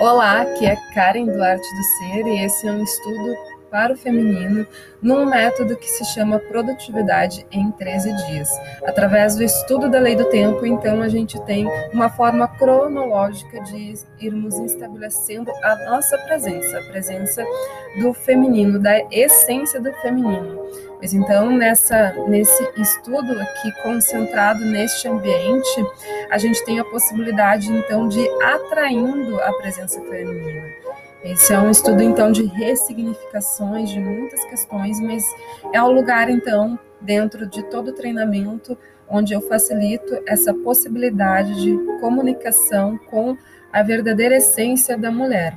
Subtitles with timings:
[0.00, 3.34] Olá, aqui é Karen Duarte do Ser e esse é um estudo
[3.68, 4.64] para o feminino
[5.02, 8.48] num método que se chama produtividade em 13 dias.
[8.86, 13.94] Através do estudo da lei do tempo, então a gente tem uma forma cronológica de
[14.20, 17.44] irmos estabelecendo a nossa presença, a presença
[18.00, 20.62] do feminino, da essência do feminino.
[21.00, 25.86] Mas então, nessa, nesse estudo aqui concentrado neste ambiente,
[26.30, 30.68] a gente tem a possibilidade, então, de atraindo a presença feminina.
[31.22, 35.24] Esse é um estudo, então, de ressignificações de muitas questões, mas
[35.72, 38.76] é o lugar, então, dentro de todo o treinamento,
[39.08, 43.36] onde eu facilito essa possibilidade de comunicação com
[43.72, 45.56] a verdadeira essência da mulher.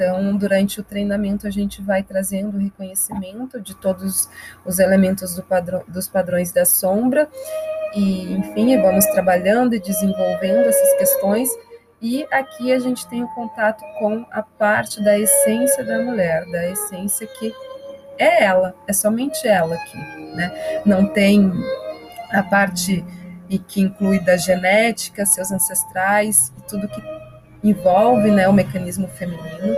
[0.00, 4.30] Então, durante o treinamento, a gente vai trazendo o reconhecimento de todos
[4.64, 7.28] os elementos do padrão, dos padrões da sombra,
[7.94, 11.50] e, enfim, vamos trabalhando e desenvolvendo essas questões.
[12.00, 16.66] E aqui a gente tem o contato com a parte da essência da mulher, da
[16.66, 17.52] essência que
[18.16, 19.98] é ela, é somente ela aqui,
[20.34, 20.80] né?
[20.86, 21.52] Não tem
[22.32, 23.04] a parte
[23.50, 27.19] e que inclui da genética, seus ancestrais e tudo que
[27.62, 29.76] envolve né, o mecanismo feminino.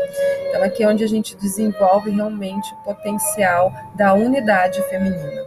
[0.49, 5.43] Então, aqui é onde a gente desenvolve realmente o potencial da unidade feminina.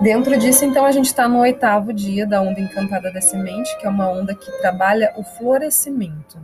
[0.00, 3.86] Dentro disso, então, a gente está no oitavo dia da onda encantada da semente, que
[3.86, 6.38] é uma onda que trabalha o florescimento.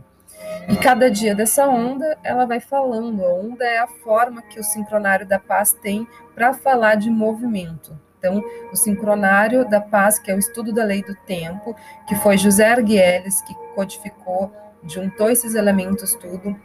[0.69, 3.23] E cada dia dessa onda, ela vai falando.
[3.23, 7.97] A onda é a forma que o sincronário da paz tem para falar de movimento.
[8.17, 11.75] Então, o sincronário da paz, que é o estudo da lei do tempo,
[12.07, 14.51] que foi José Arguelles que codificou
[14.87, 16.55] juntou esses elementos tudo,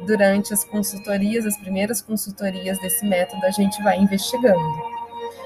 [0.00, 4.58] durante as consultorias, as primeiras consultorias desse método, a gente vai investigando.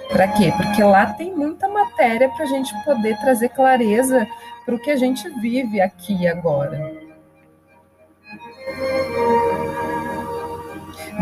[0.09, 0.53] Para quê?
[0.57, 4.29] Porque lá tem muita matéria para a gente poder trazer clareza
[4.65, 6.95] para o que a gente vive aqui e agora.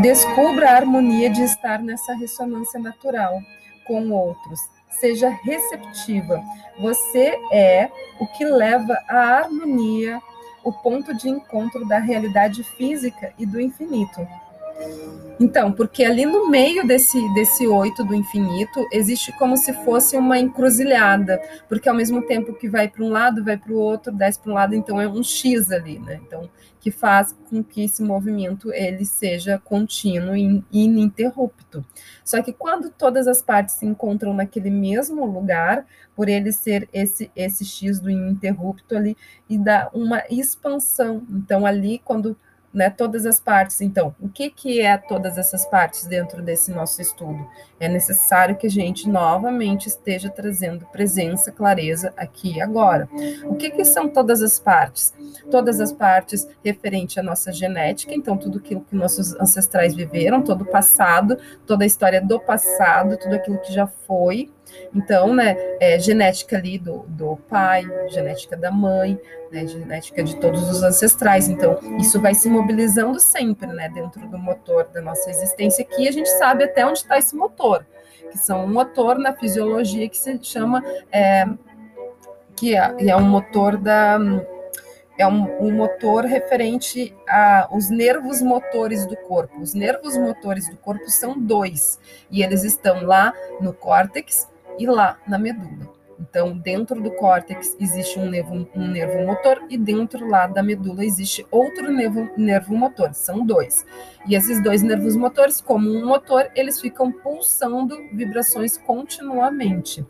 [0.02, 3.40] Descubra a harmonia de estar nessa ressonância natural
[3.86, 6.42] com outros seja receptiva.
[6.80, 10.20] Você é o que leva à harmonia,
[10.64, 14.26] o ponto de encontro da realidade física e do infinito.
[15.38, 20.38] Então, porque ali no meio desse, desse oito do infinito, existe como se fosse uma
[20.38, 24.38] encruzilhada, porque ao mesmo tempo que vai para um lado, vai para o outro, desce
[24.38, 26.20] para um lado, então é um X ali, né?
[26.26, 26.48] Então,
[26.80, 31.84] que faz com que esse movimento ele seja contínuo e ininterrupto.
[32.24, 35.86] Só que quando todas as partes se encontram naquele mesmo lugar,
[36.16, 39.16] por ele ser esse, esse X do ininterrupto ali,
[39.48, 41.22] e dá uma expansão.
[41.30, 42.36] Então, ali, quando
[42.72, 43.80] né, todas as partes.
[43.80, 47.46] Então, o que, que é todas essas partes dentro desse nosso estudo?
[47.78, 53.08] É necessário que a gente novamente esteja trazendo presença, clareza aqui e agora.
[53.44, 55.14] O que, que são todas as partes?
[55.50, 60.62] Todas as partes referente à nossa genética, então, tudo aquilo que nossos ancestrais viveram, todo
[60.62, 61.36] o passado,
[61.66, 64.50] toda a história do passado, tudo aquilo que já foi,
[64.94, 69.18] então, né, é, genética ali do, do pai, genética da mãe,
[69.50, 71.48] né, genética de todos os ancestrais.
[71.48, 76.12] Então, isso vai se mobilizando sempre, né, dentro do motor da nossa existência, que a
[76.12, 77.86] gente sabe até onde está esse motor,
[78.30, 80.82] que são um motor na fisiologia que se chama,
[81.12, 81.44] é,
[82.56, 84.18] que é, é um motor da
[85.18, 89.60] é um, um, motor referente aos nervos motores do corpo.
[89.60, 91.98] Os nervos motores do corpo são dois,
[92.30, 94.48] e eles estão lá no córtex
[94.80, 96.00] e lá na medula.
[96.20, 101.04] Então, dentro do córtex existe um nervo, um nervo motor e dentro lá da medula
[101.04, 103.86] existe outro nervo, nervo motor, são dois.
[104.28, 110.04] E esses dois nervos motores, como um motor, eles ficam pulsando vibrações continuamente.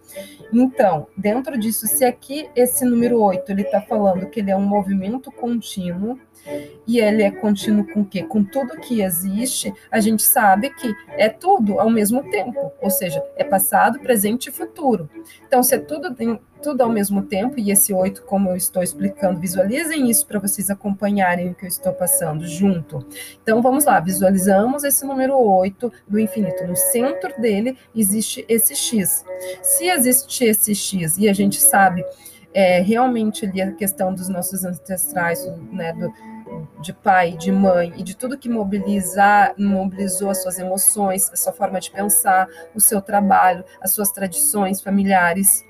[0.52, 4.66] Então, dentro disso, se aqui esse número 8 ele está falando que ele é um
[4.66, 6.18] movimento contínuo,
[6.86, 8.22] e ele é contínuo com o quê?
[8.22, 13.22] Com tudo que existe, a gente sabe que é tudo ao mesmo tempo, ou seja,
[13.36, 15.08] é passado, presente e futuro.
[15.46, 16.14] Então, se é tudo,
[16.62, 20.70] tudo ao mesmo tempo, e esse oito, como eu estou explicando, visualizem isso para vocês
[20.70, 23.06] acompanharem o que eu estou passando junto.
[23.42, 26.66] Então, vamos lá, visualizamos esse número 8 do infinito.
[26.66, 29.24] No centro dele existe esse X.
[29.62, 32.04] Se existe esse X e a gente sabe
[32.52, 36.12] é, realmente ali a questão dos nossos ancestrais, né, do,
[36.80, 41.52] de pai, de mãe e de tudo que mobilizar, mobilizou as suas emoções, a sua
[41.52, 45.64] forma de pensar, o seu trabalho, as suas tradições familiares.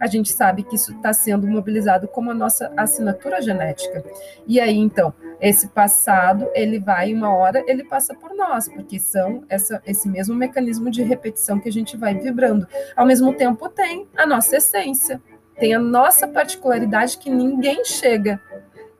[0.00, 4.04] A gente sabe que isso está sendo mobilizado como a nossa assinatura genética.
[4.46, 9.44] E aí, então, esse passado, ele vai, uma hora, ele passa por nós, porque são
[9.48, 12.66] essa, esse mesmo mecanismo de repetição que a gente vai vibrando.
[12.96, 15.20] Ao mesmo tempo, tem a nossa essência,
[15.58, 18.40] tem a nossa particularidade que ninguém chega,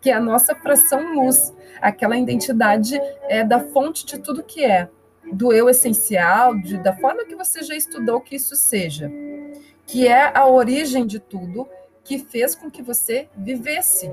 [0.05, 4.91] que é a nossa fração luz, aquela identidade é da fonte de tudo que é,
[5.33, 9.11] do eu essencial, de, da forma que você já estudou que isso seja,
[9.87, 11.67] que é a origem de tudo
[12.05, 14.13] que fez com que você vivesse.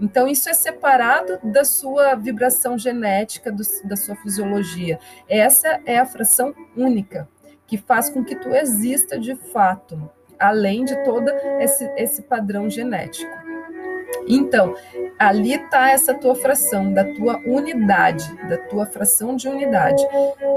[0.00, 5.00] Então, isso é separado da sua vibração genética, do, da sua fisiologia.
[5.28, 7.28] Essa é a fração única
[7.66, 11.28] que faz com que tu exista de fato além de todo
[11.58, 13.47] esse, esse padrão genético.
[14.26, 14.74] Então,
[15.18, 20.02] ali está essa tua fração, da tua unidade, da tua fração de unidade.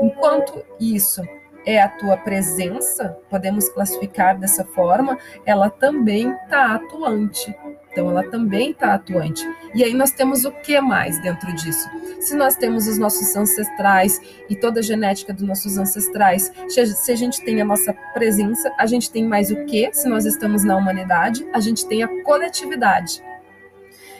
[0.02, 1.22] Enquanto isso
[1.66, 7.56] é a tua presença, podemos classificar dessa forma, ela também está atuante.
[7.92, 9.46] Então, ela também está atuante.
[9.76, 11.90] E aí nós temos o que mais dentro disso?
[12.22, 14.20] Se nós temos os nossos ancestrais
[14.50, 18.86] e toda a genética dos nossos ancestrais, se a gente tem a nossa presença, a
[18.86, 19.94] gente tem mais o que?
[19.94, 23.22] Se nós estamos na humanidade, a gente tem a coletividade.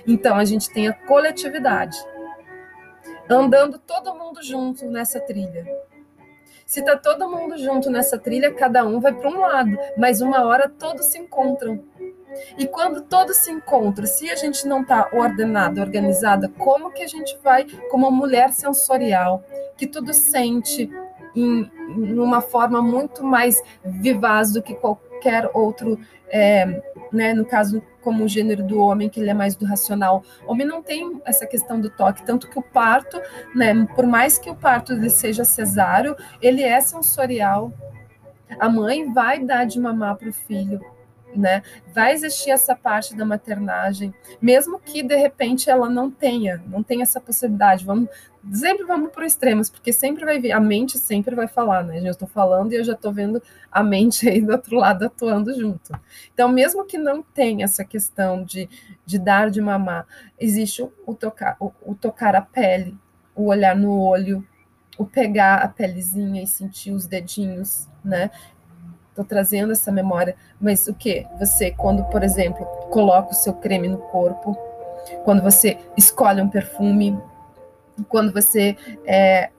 [0.08, 1.98] Então, a gente tem a coletividade.
[3.30, 5.66] Andando todo mundo junto nessa trilha.
[6.66, 10.46] Se tá todo mundo junto nessa trilha, cada um vai para um lado, mas uma
[10.46, 11.84] hora todos se encontram.
[12.58, 17.08] E quando todos se encontram, se a gente não está ordenada, organizada, como que a
[17.08, 19.44] gente vai, como mulher sensorial,
[19.76, 20.90] que tudo sente
[21.36, 26.00] em, em uma forma muito mais vivaz do que qualquer outro,
[26.30, 26.82] é,
[27.12, 30.24] né, no caso, como o gênero do homem, que ele é mais do racional.
[30.46, 33.22] O homem não tem essa questão do toque, tanto que o parto,
[33.56, 37.72] né, por mais que o parto ele seja cesáreo, ele é sensorial.
[38.60, 40.82] A mãe vai dar de mamar para o filho,
[41.36, 41.64] né?
[41.94, 47.04] Vai existir essa parte da maternagem, mesmo que de repente ela não tenha, não tenha
[47.04, 47.86] essa possibilidade.
[47.86, 48.10] Vamos
[48.52, 52.00] sempre vamos para extremos, porque sempre vai vir, a mente sempre vai falar, né?
[52.00, 55.54] Eu estou falando e eu já estou vendo a mente aí do outro lado atuando
[55.54, 55.92] junto.
[56.34, 58.68] Então, mesmo que não tenha essa questão de,
[59.06, 60.08] de dar de mamar,
[60.40, 62.98] existe o, o tocar, o, o tocar a pele,
[63.36, 64.46] o olhar no olho,
[64.98, 68.32] o pegar a pelezinha e sentir os dedinhos, né?
[69.12, 71.28] Estou trazendo essa memória, mas o que?
[71.38, 74.58] Você, quando, por exemplo, coloca o seu creme no corpo,
[75.24, 77.22] quando você escolhe um perfume,
[78.08, 78.76] quando você
[79.06, 79.50] é,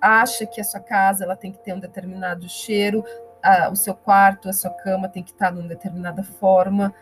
[0.00, 3.04] acha que a sua casa ela tem que ter um determinado cheiro,
[3.42, 6.92] a, o seu quarto, a sua cama tem que estar de uma determinada forma.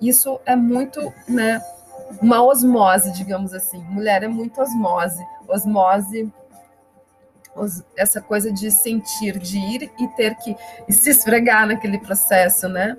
[0.00, 1.60] Isso é muito, né,
[2.22, 3.82] uma osmose, digamos assim.
[3.84, 5.22] Mulher é muito osmose.
[5.46, 6.32] Osmose
[7.96, 10.56] essa coisa de sentir, de ir e ter que
[10.92, 12.96] se esfregar naquele processo, né?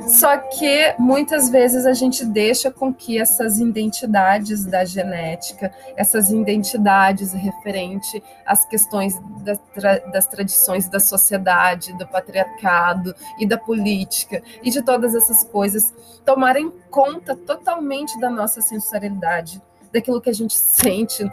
[0.00, 7.32] Só que muitas vezes a gente deixa com que essas identidades da genética, essas identidades
[7.32, 14.70] referente às questões das, tra das tradições da sociedade, do patriarcado e da política e
[14.70, 15.92] de todas essas coisas
[16.24, 19.60] tomarem conta totalmente da nossa sensorialidade
[19.92, 21.30] daquilo que a gente sente,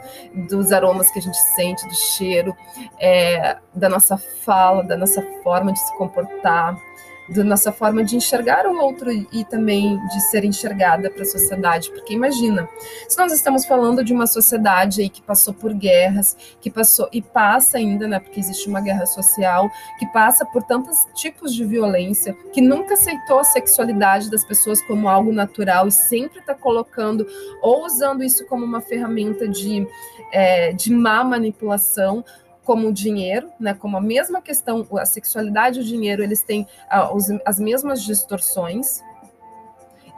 [0.48, 2.54] dos aromas que a gente sente, do cheiro,
[3.00, 6.78] é, da nossa fala, da nossa forma de se comportar
[7.28, 11.90] da nossa forma de enxergar o outro e também de ser enxergada para a sociedade.
[11.90, 12.68] Porque imagina,
[13.08, 17.22] se nós estamos falando de uma sociedade aí que passou por guerras, que passou e
[17.22, 22.36] passa ainda, né, porque existe uma guerra social, que passa por tantos tipos de violência,
[22.52, 27.26] que nunca aceitou a sexualidade das pessoas como algo natural e sempre está colocando
[27.62, 29.86] ou usando isso como uma ferramenta de,
[30.32, 32.24] é, de má manipulação
[32.64, 36.62] como o dinheiro, né, como a mesma questão, a sexualidade e o dinheiro, eles têm
[36.90, 39.02] uh, os, as mesmas distorções,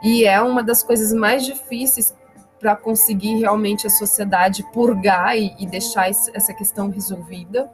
[0.03, 2.15] e é uma das coisas mais difíceis
[2.59, 7.69] para conseguir realmente a sociedade purgar e, e deixar essa questão resolvida.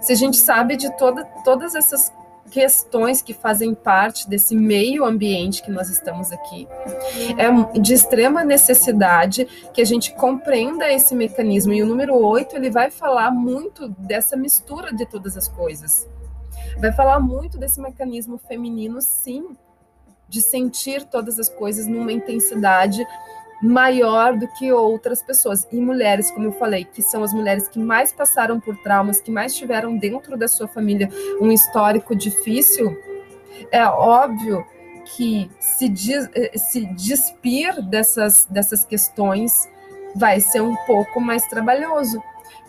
[0.00, 2.12] Se a gente sabe de toda, todas essas
[2.50, 6.66] questões que fazem parte desse meio ambiente que nós estamos aqui.
[7.36, 11.72] É de extrema necessidade que a gente compreenda esse mecanismo.
[11.72, 16.08] E o número 8, ele vai falar muito dessa mistura de todas as coisas.
[16.78, 19.56] Vai falar muito desse mecanismo feminino, sim,
[20.28, 23.06] de sentir todas as coisas numa intensidade
[23.62, 25.66] maior do que outras pessoas.
[25.72, 29.30] E mulheres, como eu falei, que são as mulheres que mais passaram por traumas, que
[29.30, 31.10] mais tiveram dentro da sua família
[31.40, 32.96] um histórico difícil,
[33.70, 34.64] é óbvio
[35.16, 35.92] que se,
[36.34, 39.68] eh, se despir dessas, dessas questões
[40.14, 42.20] vai ser um pouco mais trabalhoso.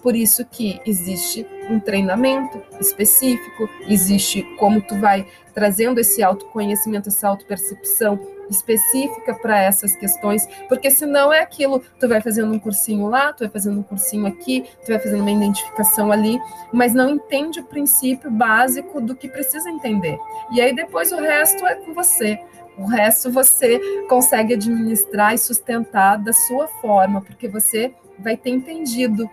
[0.02, 7.28] Por isso que existe um treinamento específico, existe como tu vai trazendo esse autoconhecimento, essa
[7.28, 13.34] autopercepção, específica para essas questões, porque senão é aquilo, tu vai fazendo um cursinho lá,
[13.34, 16.40] tu vai fazendo um cursinho aqui, tu vai fazendo uma identificação ali,
[16.72, 20.18] mas não entende o princípio básico do que precisa entender.
[20.52, 22.40] E aí depois o resto é com você.
[22.78, 29.30] O resto você consegue administrar e sustentar da sua forma, porque você vai ter entendido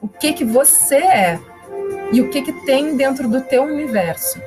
[0.00, 1.40] o que que você é
[2.12, 4.40] e o que que tem dentro do teu universo.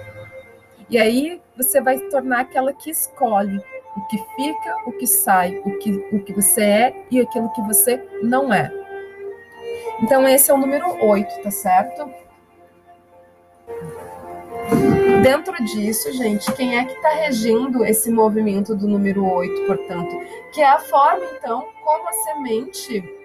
[0.90, 3.62] E aí você vai se tornar aquela que escolhe
[3.96, 7.62] o que fica, o que sai, o que, o que você é e aquilo que
[7.62, 8.72] você não é.
[10.02, 12.10] Então, esse é o número 8, tá certo?
[15.22, 20.20] Dentro disso, gente, quem é que está regindo esse movimento do número 8, portanto?
[20.54, 23.21] Que é a forma, então, como a semente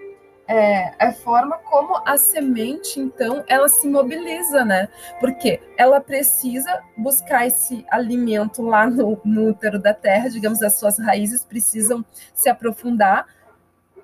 [0.48, 4.88] é, a forma como a semente, então, ela se mobiliza, né?
[5.18, 10.98] Porque ela precisa buscar esse alimento lá no, no útero da terra, digamos, as suas
[10.98, 13.26] raízes precisam se aprofundar,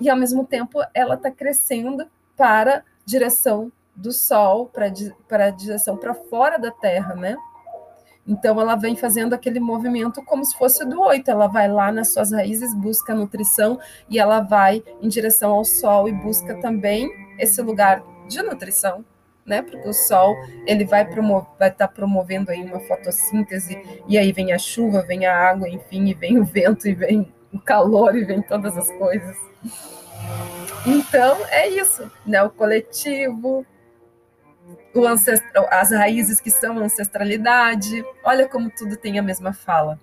[0.00, 2.06] e ao mesmo tempo ela está crescendo
[2.36, 7.36] para direção do sol, para a direção para fora da terra, né?
[8.26, 11.30] Então, ela vem fazendo aquele movimento como se fosse do oito.
[11.30, 16.08] Ela vai lá nas suas raízes, busca nutrição e ela vai em direção ao sol
[16.08, 19.04] e busca também esse lugar de nutrição,
[19.44, 19.62] né?
[19.62, 20.36] Porque o sol
[20.66, 25.02] ele vai promover, vai estar tá promovendo aí uma fotossíntese e aí vem a chuva,
[25.02, 28.76] vem a água, enfim, e vem o vento e vem o calor e vem todas
[28.76, 29.36] as coisas.
[30.86, 32.42] Então é isso, né?
[32.42, 33.66] O coletivo,
[34.96, 38.04] ancestral, as raízes que são ancestralidade.
[38.24, 39.98] Olha como tudo tem a mesma fala.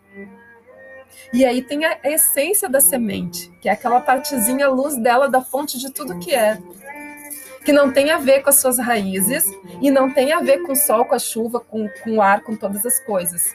[1.31, 5.77] E aí tem a essência da semente, que é aquela partezinha luz dela da fonte
[5.77, 6.57] de tudo que é.
[7.63, 9.45] Que não tem a ver com as suas raízes
[9.81, 12.41] e não tem a ver com o sol, com a chuva, com, com o ar,
[12.41, 13.53] com todas as coisas.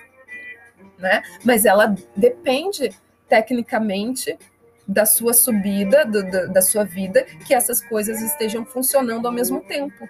[0.99, 1.23] Né?
[1.43, 2.93] Mas ela depende
[3.29, 4.39] tecnicamente
[4.87, 9.61] da sua subida, do, do, da sua vida, que essas coisas estejam funcionando ao mesmo
[9.63, 10.09] tempo.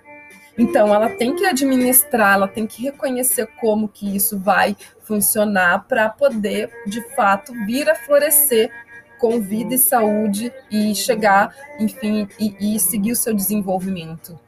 [0.57, 6.09] Então, ela tem que administrar, ela tem que reconhecer como que isso vai funcionar para
[6.09, 8.71] poder, de fato, vir a florescer
[9.19, 14.39] com vida e saúde e chegar, enfim, e, e seguir o seu desenvolvimento.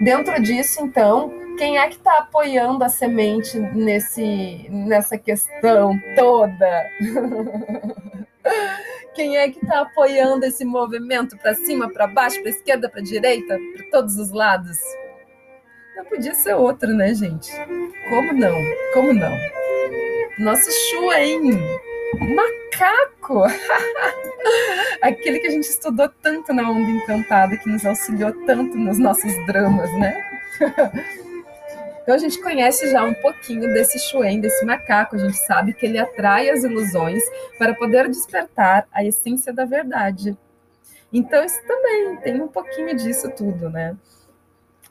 [0.00, 6.90] Dentro disso, então, quem é que está apoiando a semente nesse, nessa questão toda?
[9.14, 13.58] Quem é que está apoiando esse movimento para cima, para baixo, para esquerda, para direita,
[13.76, 14.78] para todos os lados?
[15.96, 17.52] Não podia ser outro, né, gente?
[18.08, 18.56] Como não?
[18.94, 19.32] Como não?
[20.38, 21.60] Nosso Shuen,
[22.18, 23.44] macaco!
[25.02, 29.34] Aquele que a gente estudou tanto na Onda Encantada, que nos auxiliou tanto nos nossos
[29.46, 30.24] dramas, né?
[32.02, 35.86] Então a gente conhece já um pouquinho desse Shuen, desse macaco, a gente sabe que
[35.86, 37.22] ele atrai as ilusões
[37.58, 40.36] para poder despertar a essência da verdade.
[41.12, 43.96] Então isso também tem um pouquinho disso tudo, né?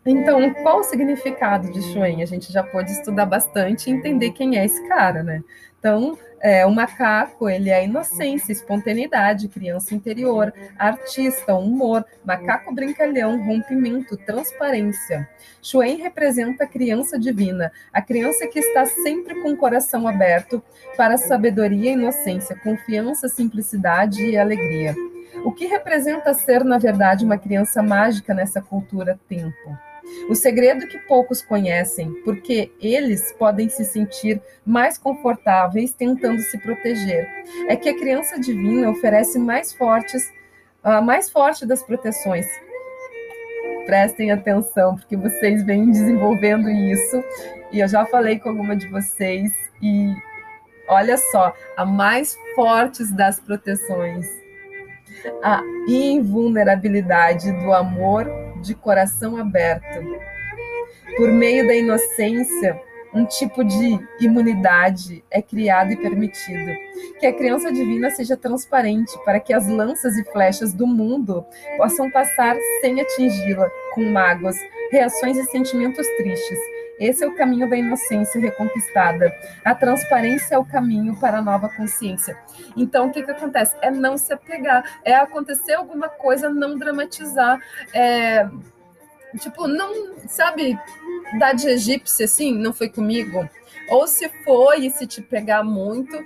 [0.06, 2.24] Então, qual o significado de Shuen?
[2.24, 5.44] A gente já pôde estudar bastante e entender quem é esse cara, né?
[5.78, 14.18] Então, é, o macaco, ele é inocência, espontaneidade, criança interior, artista, humor, macaco brincalhão, rompimento,
[14.18, 15.30] transparência.
[15.62, 20.64] Shuen representa a criança divina, a criança que está sempre com o coração aberto
[20.98, 24.96] para sabedoria inocência, confiança, simplicidade e alegria.
[25.46, 29.91] O que representa ser, na verdade, uma criança mágica nessa cultura tempo?
[30.30, 37.28] O segredo que poucos conhecem, porque eles podem se sentir mais confortáveis tentando se proteger,
[37.68, 40.32] é que a criança divina oferece mais fortes,
[40.84, 42.46] a mais forte das proteções.
[43.86, 47.24] Prestem atenção, porque vocês vêm desenvolvendo isso,
[47.72, 50.14] e eu já falei com alguma de vocês, e
[50.88, 54.28] olha só, a mais fortes das proteções,
[55.44, 58.28] a invulnerabilidade do amor
[58.62, 60.00] de coração aberto.
[61.18, 62.80] Por meio da inocência,
[63.14, 66.72] um tipo de imunidade é criado e permitido.
[67.20, 71.46] Que a criança divina seja transparente para que as lanças e flechas do mundo
[71.78, 74.56] possam passar sem atingi-la, com mágoas,
[74.92, 76.60] reações e sentimentos tristes.
[77.00, 79.34] Esse é o caminho da inocência reconquistada.
[79.66, 82.38] A transparência é o caminho para a nova consciência.
[82.78, 83.76] Então, o que, que acontece?
[83.82, 87.60] É não se apegar, é acontecer alguma coisa, não dramatizar.
[87.94, 88.48] É,
[89.40, 90.78] tipo, não, sabe,
[91.40, 93.50] dar de egípcia assim, não foi comigo.
[93.90, 96.24] Ou se foi e se te pegar muito,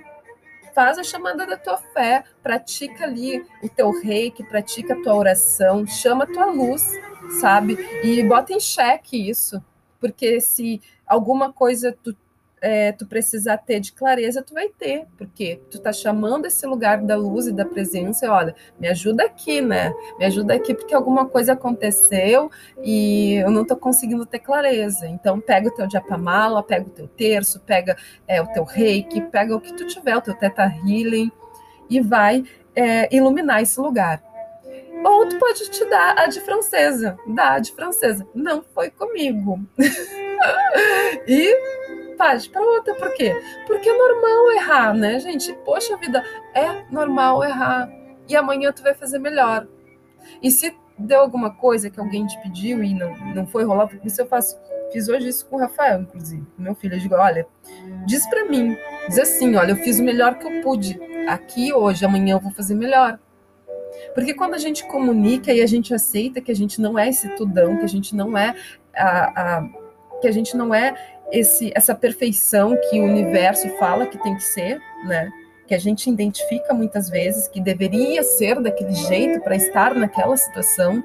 [0.74, 5.86] faz a chamada da tua fé, pratica ali o teu reiki, pratica a tua oração,
[5.86, 6.92] chama a tua luz,
[7.40, 7.78] sabe?
[8.04, 9.62] E bota em xeque isso
[10.00, 12.16] porque se alguma coisa tu,
[12.60, 17.02] é, tu precisar ter de clareza, tu vai ter, porque tu tá chamando esse lugar
[17.02, 19.92] da luz e da presença, e olha, me ajuda aqui, né?
[20.18, 22.50] Me ajuda aqui porque alguma coisa aconteceu
[22.82, 25.06] e eu não tô conseguindo ter clareza.
[25.06, 29.54] Então pega o teu japamala, pega o teu terço, pega é, o teu reiki, pega
[29.54, 31.30] o que tu tiver, o teu teta healing
[31.88, 34.22] e vai é, iluminar esse lugar.
[35.06, 37.16] Ou tu pode te dar a de francesa.
[37.28, 38.26] Dá a de francesa.
[38.34, 39.60] Não foi comigo.
[41.28, 42.92] e parte para outra.
[42.96, 43.32] Por quê?
[43.68, 45.52] Porque é normal errar, né, gente?
[45.64, 47.88] Poxa vida, é normal errar.
[48.28, 49.68] E amanhã tu vai fazer melhor.
[50.42, 54.08] E se deu alguma coisa que alguém te pediu e não, não foi rolar, porque
[54.08, 54.58] isso eu faço.
[54.92, 56.94] Fiz hoje isso com o Rafael, inclusive, meu filho.
[56.94, 57.46] Eu digo, olha,
[58.06, 58.76] diz para mim,
[59.06, 62.50] diz assim, olha, eu fiz o melhor que eu pude aqui hoje, amanhã eu vou
[62.50, 63.20] fazer melhor.
[64.14, 67.28] Porque quando a gente comunica e a gente aceita que a gente não é esse
[67.36, 68.54] tudão, que a gente não é
[68.94, 69.68] a, a
[70.20, 70.94] que a gente não é
[71.30, 75.30] esse essa perfeição que o universo fala que tem que ser, né?
[75.66, 81.02] Que a gente identifica muitas vezes que deveria ser daquele jeito para estar naquela situação,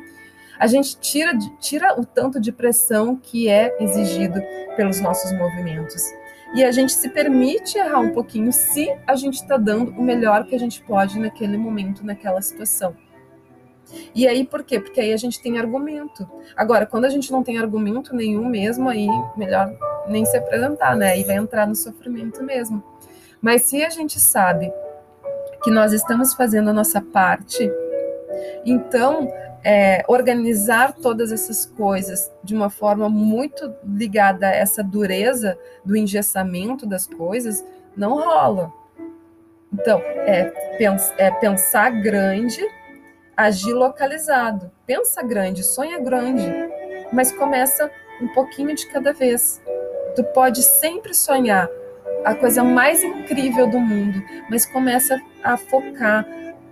[0.60, 4.40] a gente tira, tira o tanto de pressão que é exigido
[4.78, 6.04] pelos nossos movimentos.
[6.54, 10.46] E a gente se permite errar um pouquinho se a gente está dando o melhor
[10.46, 12.96] que a gente pode naquele momento, naquela situação.
[14.14, 14.80] E aí, por quê?
[14.80, 16.30] Porque aí a gente tem argumento.
[16.56, 19.74] Agora, quando a gente não tem argumento nenhum mesmo, aí melhor
[20.08, 21.12] nem se apresentar, né?
[21.12, 22.84] Aí vai entrar no sofrimento mesmo.
[23.42, 24.72] Mas se a gente sabe
[25.64, 27.70] que nós estamos fazendo a nossa parte,
[28.66, 29.28] então
[29.64, 36.86] é, organizar todas essas coisas de uma forma muito ligada a essa dureza do engessamento
[36.86, 37.64] das coisas,
[37.96, 38.72] não rola.
[39.74, 40.46] Então, é,
[40.78, 42.62] pens é pensar grande,
[43.38, 44.72] agir localizado.
[44.86, 46.52] Pensa grande, sonha grande,
[47.14, 47.90] mas começa
[48.22, 49.62] um pouquinho de cada vez.
[50.16, 51.70] Tu pode sempre sonhar
[52.26, 56.26] a coisa mais incrível do mundo, mas começa a focar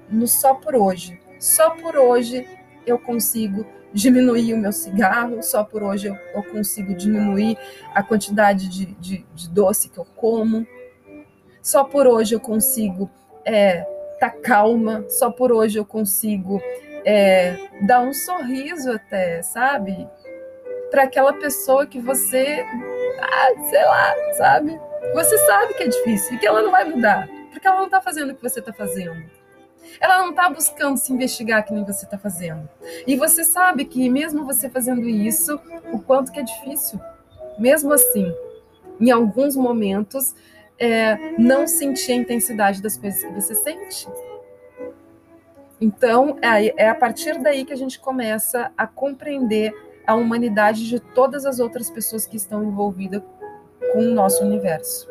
[0.09, 1.19] no só por hoje.
[1.39, 2.45] Só por hoje
[2.89, 7.57] eu consigo diminuir o meu cigarro, só por hoje eu, eu consigo diminuir
[7.93, 10.67] a quantidade de, de, de, doce que eu como,
[11.61, 13.09] só por hoje eu consigo
[13.43, 13.81] é,
[14.19, 16.61] tá calma, só por hoje eu consigo
[17.05, 20.07] é, dar um sorriso até, sabe?
[20.91, 22.65] Para aquela pessoa que você,
[23.19, 24.79] ah, sei lá, sabe?
[25.13, 28.01] Você sabe que é difícil e que ela não vai mudar, porque ela não está
[28.01, 29.38] fazendo o que você está fazendo.
[29.99, 32.67] Ela não está buscando se investigar que nem você está fazendo.
[33.05, 35.59] E você sabe que mesmo você fazendo isso,
[35.91, 36.99] o quanto que é difícil.
[37.57, 38.33] Mesmo assim,
[38.99, 40.35] em alguns momentos,
[40.77, 44.07] é, não sentir a intensidade das coisas que você sente.
[45.81, 49.73] Então, é, é a partir daí que a gente começa a compreender
[50.05, 53.21] a humanidade de todas as outras pessoas que estão envolvidas
[53.93, 55.07] com o nosso universo.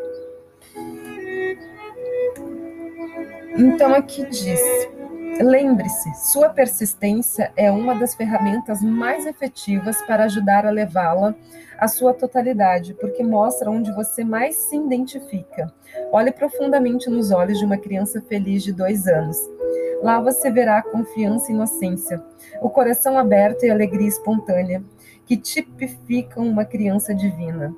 [3.59, 4.61] Então aqui diz:
[5.40, 11.35] lembre-se, sua persistência é uma das ferramentas mais efetivas para ajudar a levá-la
[11.77, 15.75] à sua totalidade, porque mostra onde você mais se identifica.
[16.12, 19.37] Olhe profundamente nos olhos de uma criança feliz de dois anos.
[20.05, 22.23] Lá você verá a confiança e inocência,
[22.62, 24.85] o coração aberto e alegria espontânea,
[25.27, 27.75] que tipificam uma criança divina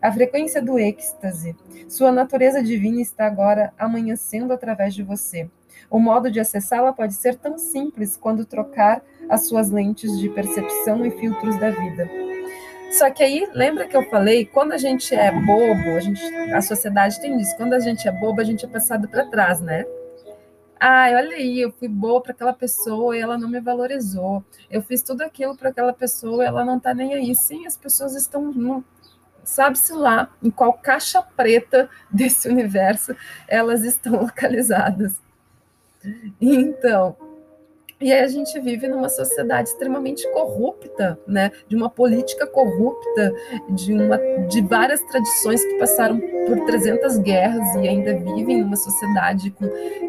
[0.00, 1.56] a frequência do êxtase.
[1.88, 5.48] Sua natureza divina está agora amanhecendo através de você.
[5.90, 11.04] O modo de acessá-la pode ser tão simples quando trocar as suas lentes de percepção
[11.04, 12.08] e filtros da vida.
[12.90, 16.62] Só que aí, lembra que eu falei, quando a gente é bobo, a, gente, a
[16.62, 19.84] sociedade tem isso, quando a gente é bobo, a gente é passado para trás, né?
[20.78, 24.44] Ai, olha aí, eu fui boa para aquela pessoa e ela não me valorizou.
[24.70, 27.34] Eu fiz tudo aquilo para aquela pessoa e ela não está nem aí.
[27.34, 28.52] Sim, as pessoas estão
[29.44, 33.14] sabe-se lá em qual caixa preta desse universo
[33.48, 35.22] elas estão localizadas.
[36.40, 37.16] Então,
[38.00, 41.50] e aí a gente vive numa sociedade extremamente corrupta, né?
[41.68, 43.32] De uma política corrupta,
[43.70, 49.50] de uma de várias tradições que passaram por 300 guerras e ainda vivem numa sociedade
[49.52, 49.66] com,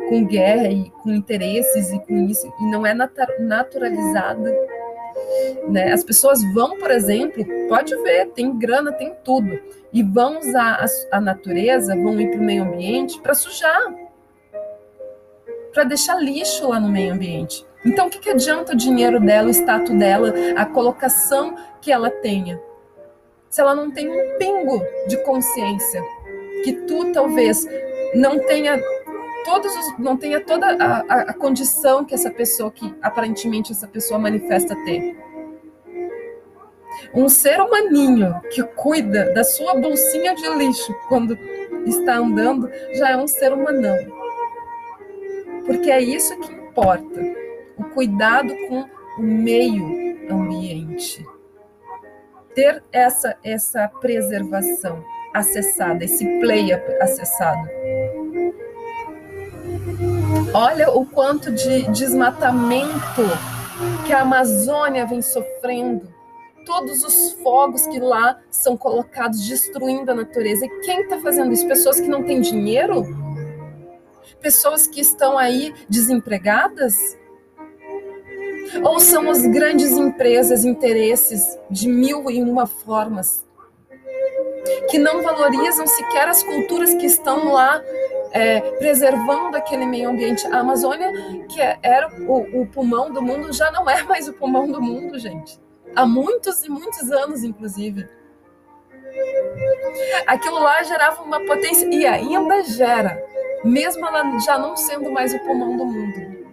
[0.09, 4.53] com guerra e com interesses e com isso e não é naturalizada
[5.67, 5.91] né?
[5.91, 9.59] As pessoas vão, por exemplo, pode ver, tem grana, tem tudo,
[9.91, 13.93] e vão usar a, a natureza, vão ir para o meio ambiente para sujar,
[15.73, 17.65] para deixar lixo lá no meio ambiente.
[17.85, 22.09] Então, o que, que adianta o dinheiro dela, o status dela, a colocação que ela
[22.09, 22.59] tenha?
[23.49, 26.01] Se ela não tem um pingo de consciência,
[26.63, 27.65] que tu talvez
[28.15, 28.81] não tenha
[29.45, 33.87] todos os, não tenha toda a, a, a, condição que essa pessoa, que aparentemente essa
[33.87, 35.15] pessoa manifesta ter.
[37.13, 41.37] Um ser humaninho que cuida da sua bolsinha de lixo quando
[41.85, 43.95] está andando já é um ser humanão.
[45.65, 47.21] Porque é isso que importa.
[47.77, 48.85] O cuidado com
[49.19, 49.85] o meio
[50.29, 51.25] ambiente.
[52.53, 55.03] Ter essa, essa preservação
[55.33, 57.69] acessada, esse play acessado.
[60.57, 63.23] Olha o quanto de desmatamento
[64.07, 66.07] que a Amazônia vem sofrendo.
[66.65, 70.65] Todos os fogos que lá são colocados destruindo a natureza.
[70.65, 71.67] E quem está fazendo isso?
[71.67, 73.03] Pessoas que não têm dinheiro?
[74.39, 77.17] Pessoas que estão aí desempregadas?
[78.81, 83.45] Ou são as grandes empresas, interesses de mil e uma formas,
[84.89, 87.83] que não valorizam sequer as culturas que estão lá
[88.31, 90.45] é, preservando aquele meio ambiente.
[90.47, 91.11] A Amazônia,
[91.47, 95.17] que era o, o pulmão do mundo, já não é mais o pulmão do mundo,
[95.17, 95.59] gente.
[95.95, 98.07] Há muitos e muitos anos, inclusive.
[100.27, 103.23] Aquilo lá gerava uma potência, e ainda gera,
[103.63, 106.45] mesmo ela já não sendo mais o pulmão do mundo.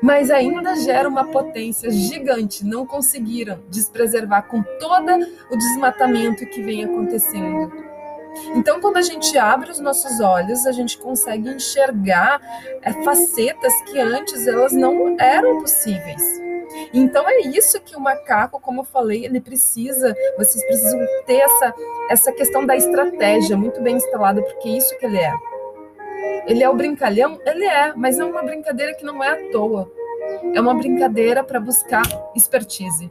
[0.00, 2.64] Mas ainda gera uma potência gigante.
[2.64, 5.10] Não conseguiram despreservar com todo
[5.50, 7.83] o desmatamento que vem acontecendo.
[8.54, 12.40] Então, quando a gente abre os nossos olhos, a gente consegue enxergar
[12.82, 16.44] é, facetas que antes elas não eram possíveis.
[16.92, 21.74] Então é isso que o macaco, como eu falei, ele precisa, vocês precisam ter essa,
[22.10, 25.32] essa questão da estratégia muito bem instalada, porque é isso que ele é.
[26.46, 27.38] Ele é o brincalhão?
[27.46, 29.90] Ele é, mas é uma brincadeira que não é à toa.
[30.54, 32.02] É uma brincadeira para buscar
[32.34, 33.10] expertise.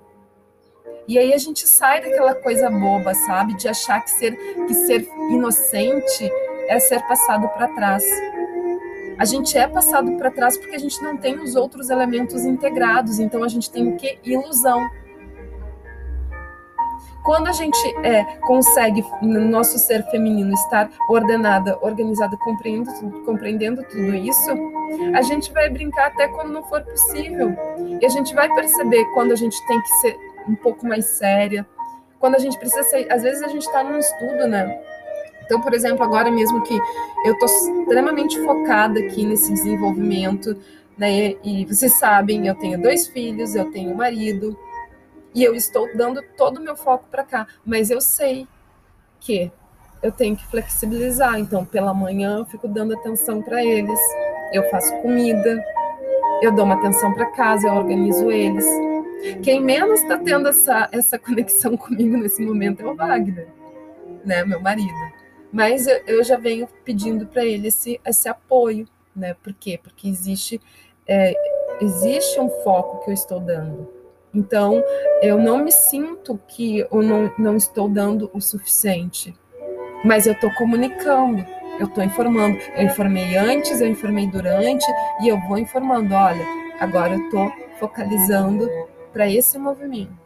[1.07, 3.55] E aí a gente sai daquela coisa boba, sabe?
[3.55, 4.35] De achar que ser,
[4.67, 6.31] que ser inocente
[6.67, 8.03] é ser passado para trás.
[9.17, 13.19] A gente é passado para trás porque a gente não tem os outros elementos integrados,
[13.19, 14.17] então a gente tem o que?
[14.23, 14.89] Ilusão.
[17.23, 24.13] Quando a gente é, consegue, no nosso ser feminino, estar ordenada, organizada, compreendendo, compreendendo tudo
[24.13, 24.51] isso,
[25.15, 27.55] a gente vai brincar até quando não for possível.
[28.01, 31.65] E a gente vai perceber quando a gente tem que ser um pouco mais séria.
[32.19, 34.81] Quando a gente precisa ser, às vezes a gente está num estudo, né?
[35.45, 36.79] Então, por exemplo, agora mesmo que
[37.25, 40.57] eu estou extremamente focada aqui nesse desenvolvimento,
[40.97, 41.35] né?
[41.43, 44.57] E vocês sabem, eu tenho dois filhos, eu tenho um marido,
[45.35, 48.47] e eu estou dando todo o meu foco para cá, mas eu sei
[49.19, 49.51] que
[50.01, 51.39] eu tenho que flexibilizar.
[51.39, 53.99] Então, pela manhã eu fico dando atenção para eles,
[54.51, 55.63] eu faço comida,
[56.41, 58.65] eu dou uma atenção para casa, eu organizo eles.
[59.41, 63.47] Quem menos está tendo essa, essa conexão comigo nesse momento é o Wagner,
[64.25, 64.93] né, meu marido.
[65.51, 69.35] Mas eu, eu já venho pedindo para ele esse, esse apoio, né?
[69.35, 69.79] Por quê?
[69.81, 70.59] Porque existe,
[71.07, 71.33] é,
[71.79, 73.87] existe um foco que eu estou dando.
[74.33, 74.83] Então,
[75.21, 79.37] eu não me sinto que eu não, não estou dando o suficiente,
[80.03, 81.45] mas eu estou comunicando,
[81.79, 82.57] eu estou informando.
[82.75, 84.85] Eu informei antes, eu informei durante,
[85.21, 86.45] e eu vou informando: olha,
[86.79, 88.67] agora eu estou focalizando
[89.13, 90.23] para esse movimento.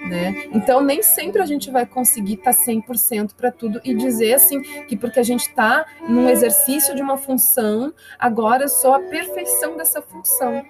[0.00, 0.48] Né?
[0.52, 4.60] Então, nem sempre a gente vai conseguir estar tá 100% para tudo e dizer assim
[4.86, 9.76] que porque a gente está num exercício de uma função, agora eu sou a perfeição
[9.76, 10.62] dessa função.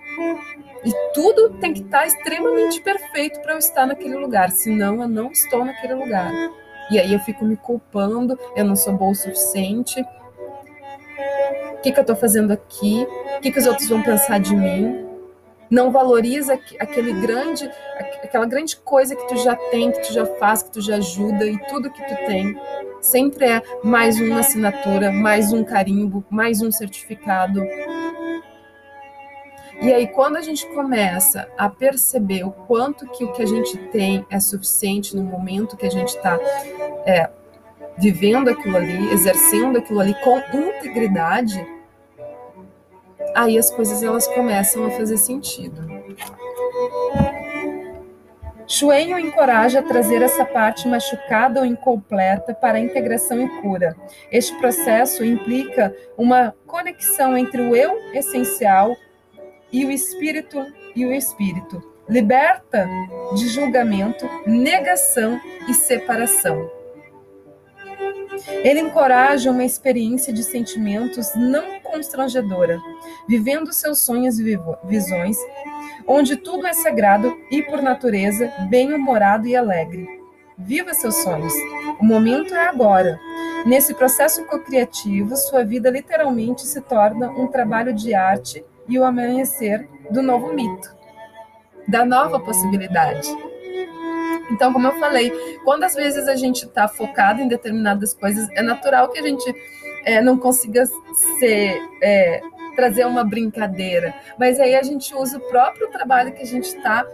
[0.84, 5.08] E tudo tem que estar tá extremamente perfeito para eu estar naquele lugar, senão eu
[5.08, 6.32] não estou naquele lugar.
[6.90, 10.00] E aí eu fico me culpando, eu não sou boa o suficiente.
[11.72, 13.06] O que, que eu estou fazendo aqui?
[13.36, 15.05] O que, que os outros vão pensar de mim?
[15.70, 17.70] Não valoriza aquele grande,
[18.22, 21.46] aquela grande coisa que tu já tem, que tu já faz, que tu já ajuda
[21.46, 22.56] e tudo que tu tem.
[23.00, 27.62] Sempre é mais uma assinatura, mais um carimbo, mais um certificado.
[29.80, 33.76] E aí, quando a gente começa a perceber o quanto que o que a gente
[33.88, 36.38] tem é suficiente no momento que a gente está
[37.04, 37.28] é,
[37.98, 41.75] vivendo aquilo ali, exercendo aquilo ali com integridade,
[43.36, 45.86] aí as coisas elas começam a fazer sentido.
[48.66, 53.94] Schwen o encoraja a trazer essa parte machucada ou incompleta para a integração e cura.
[54.32, 58.96] Este processo implica uma conexão entre o eu essencial
[59.70, 60.64] e o espírito
[60.96, 61.80] e o espírito.
[62.08, 62.88] Liberta
[63.34, 66.75] de julgamento, negação e separação.
[68.48, 72.80] Ele encoraja uma experiência de sentimentos não constrangedora,
[73.28, 75.36] vivendo seus sonhos e visões,
[76.06, 80.08] onde tudo é sagrado e, por natureza, bem-humorado e alegre.
[80.58, 81.52] Viva seus sonhos.
[82.00, 83.18] O momento é agora.
[83.66, 89.88] Nesse processo co-criativo, sua vida literalmente se torna um trabalho de arte e o amanhecer
[90.10, 90.94] do novo mito,
[91.88, 93.28] da nova possibilidade.
[94.50, 95.32] Então, como eu falei,
[95.64, 99.54] quando às vezes a gente está focado em determinadas coisas, é natural que a gente
[100.04, 100.86] é, não consiga
[101.38, 102.40] ser, é,
[102.76, 104.14] trazer uma brincadeira.
[104.38, 107.04] Mas aí a gente usa o próprio trabalho que a gente está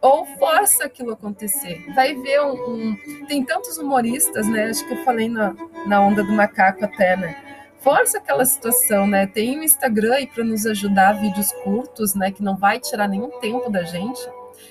[0.00, 1.84] ou força aquilo acontecer.
[1.94, 2.96] Vai ver um, um,
[3.28, 4.70] Tem tantos humoristas, né?
[4.70, 5.54] Acho que eu falei na,
[5.86, 7.36] na onda do macaco até, né?
[7.80, 9.26] Força aquela situação, né?
[9.26, 12.30] Tem o Instagram aí para nos ajudar, vídeos curtos, né?
[12.30, 14.20] Que não vai tirar nenhum tempo da gente.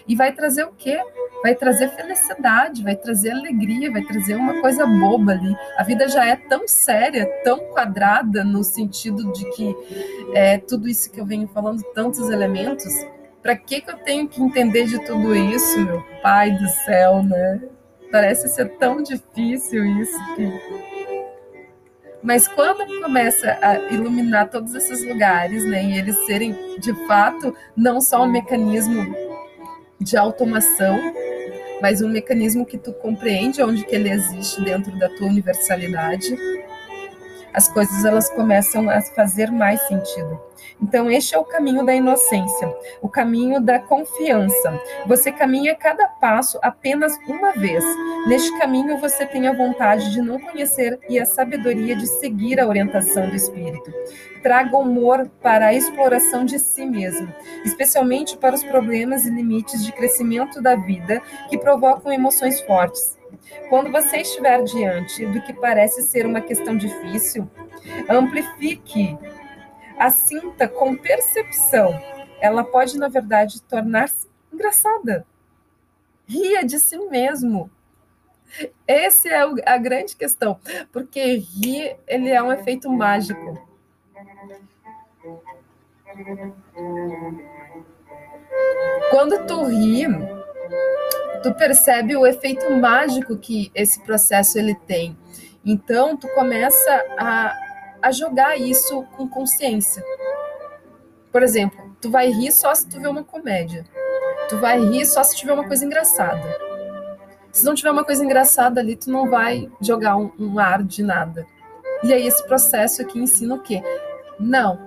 [0.08, 0.99] E vai trazer o quê?
[1.41, 5.56] Vai trazer felicidade, vai trazer alegria, vai trazer uma coisa boba ali.
[5.78, 9.75] A vida já é tão séria, tão quadrada, no sentido de que
[10.34, 12.93] é, tudo isso que eu venho falando, tantos elementos.
[13.41, 17.62] Para que, que eu tenho que entender de tudo isso, meu pai do céu, né?
[18.12, 20.99] Parece ser tão difícil isso que
[22.21, 28.02] mas quando começa a iluminar todos esses lugares, né, e eles serem de fato não
[28.02, 29.15] só um mecanismo
[29.99, 30.99] de automação,
[31.81, 36.35] mas um mecanismo que tu compreende onde que ele existe dentro da tua universalidade,
[37.53, 40.48] as coisas elas começam a fazer mais sentido.
[40.82, 44.82] Então, este é o caminho da inocência, o caminho da confiança.
[45.06, 47.84] Você caminha cada passo apenas uma vez.
[48.28, 52.68] Neste caminho, você tem a vontade de não conhecer e a sabedoria de seguir a
[52.68, 53.94] orientação do Espírito.
[54.42, 57.28] Traga humor para a exploração de si mesmo,
[57.65, 63.18] especialmente para os problemas e limites de crescimento da vida que provocam emoções fortes.
[63.70, 67.50] Quando você estiver diante do que parece ser uma questão difícil,
[68.10, 69.18] amplifique
[69.99, 71.93] a cinta com percepção,
[72.39, 75.25] ela pode, na verdade, tornar-se engraçada.
[76.25, 77.69] Ria de si mesmo.
[78.88, 80.59] Essa é a grande questão,
[80.91, 83.59] porque rir ele é um efeito mágico.
[89.12, 90.07] Quando tu ri,
[91.43, 95.17] tu percebe o efeito mágico que esse processo ele tem.
[95.63, 97.68] Então, tu começa a
[98.01, 100.03] a jogar isso com consciência.
[101.31, 103.85] Por exemplo, tu vai rir só se tu ver uma comédia.
[104.47, 106.57] Tu vai rir só se tiver uma coisa engraçada.
[107.51, 111.03] Se não tiver uma coisa engraçada ali, tu não vai jogar um, um ar de
[111.03, 111.45] nada.
[112.03, 113.83] E aí esse processo aqui ensina o quê?
[114.39, 114.79] Não.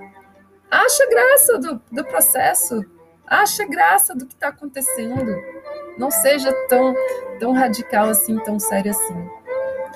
[0.70, 2.84] Acha graça do, do processo.
[3.26, 5.36] Acha graça do que está acontecendo.
[5.98, 6.94] Não seja tão,
[7.38, 9.28] tão radical assim, tão sério assim.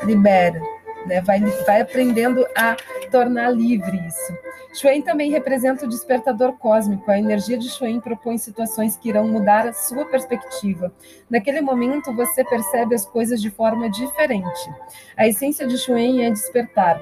[0.04, 0.60] Libera
[1.06, 1.20] né?
[1.20, 2.76] vai, vai aprendendo a
[3.10, 4.36] tornar livre isso.
[4.74, 7.10] Schwen também representa o despertador cósmico.
[7.10, 10.92] A energia de Schwen propõe situações que irão mudar a sua perspectiva.
[11.30, 14.70] Naquele momento, você percebe as coisas de forma diferente.
[15.16, 17.00] A essência de Schwen é despertar.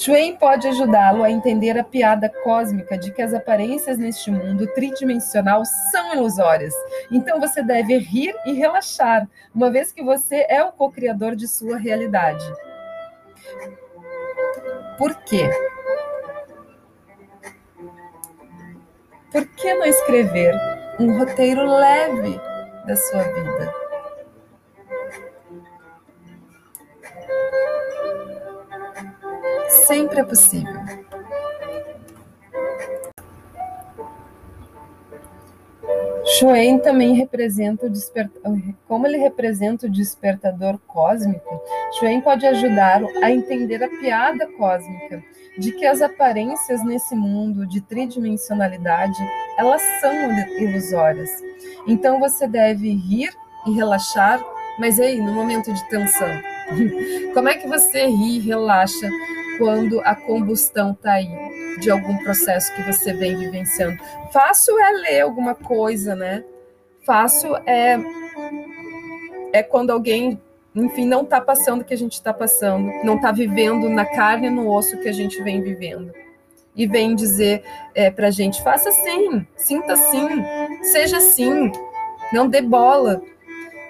[0.00, 5.62] Shuei pode ajudá-lo a entender a piada cósmica de que as aparências neste mundo tridimensional
[5.92, 6.72] são ilusórias.
[7.12, 11.76] Então você deve rir e relaxar, uma vez que você é o co-criador de sua
[11.76, 12.42] realidade.
[14.96, 15.50] Por quê?
[19.30, 20.54] Por que não escrever
[20.98, 22.40] um roteiro leve
[22.86, 23.89] da sua vida?
[29.90, 30.80] Sempre é possível.
[36.38, 38.56] Shoen também representa o despertador.
[38.86, 41.60] Como ele representa o despertador cósmico,
[41.98, 45.24] Shoen pode ajudá-lo a entender a piada cósmica
[45.58, 49.18] de que as aparências nesse mundo de tridimensionalidade
[49.58, 50.12] elas são
[50.56, 51.30] ilusórias.
[51.88, 53.30] Então você deve rir
[53.66, 54.40] e relaxar,
[54.78, 56.28] mas aí no momento de tensão,
[57.34, 59.08] como é que você ri e relaxa
[59.60, 61.28] quando a combustão está aí,
[61.78, 63.98] de algum processo que você vem vivenciando.
[64.32, 66.42] Fácil é ler alguma coisa, né?
[67.04, 67.98] Fácil é,
[69.52, 70.40] é quando alguém,
[70.74, 74.46] enfim, não está passando o que a gente está passando, não está vivendo na carne
[74.46, 76.10] e no osso que a gente vem vivendo.
[76.74, 77.62] E vem dizer
[77.94, 80.42] é, para a gente: faça assim, sinta assim,
[80.80, 81.70] seja assim,
[82.32, 83.20] não dê bola.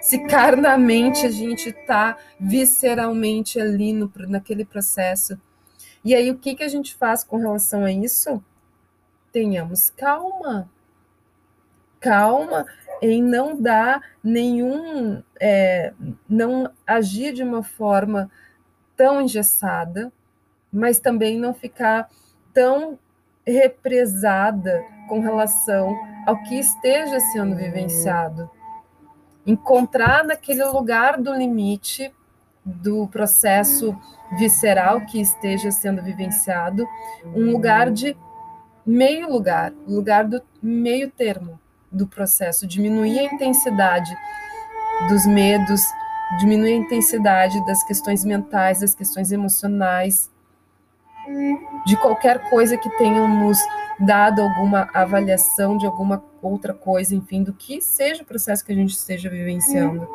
[0.01, 5.39] Se carnamente a gente está visceralmente ali no, naquele processo,
[6.05, 8.43] e aí, o que, que a gente faz com relação a isso?
[9.31, 10.71] Tenhamos calma.
[12.01, 12.67] Calma
[13.03, 15.23] em não dar nenhum.
[15.39, 15.93] É,
[16.29, 18.31] não agir de uma forma
[18.97, 20.11] tão engessada,
[20.73, 22.09] mas também não ficar
[22.53, 22.99] tão
[23.47, 28.51] represada com relação ao que esteja sendo vivenciado.
[29.47, 32.13] Encontrar naquele lugar do limite
[32.65, 33.99] do processo
[34.39, 36.87] visceral que esteja sendo vivenciado,
[37.25, 38.17] um lugar de
[38.87, 41.59] meio lugar, lugar do meio termo
[41.91, 44.17] do processo, diminuir a intensidade
[45.09, 45.83] dos medos,
[46.39, 50.31] diminuir a intensidade das questões mentais, das questões emocionais,
[51.87, 53.59] de qualquer coisa que tenham nos
[53.99, 58.75] dado alguma avaliação de alguma outra coisa, enfim, do que seja o processo que a
[58.75, 60.09] gente esteja vivenciando.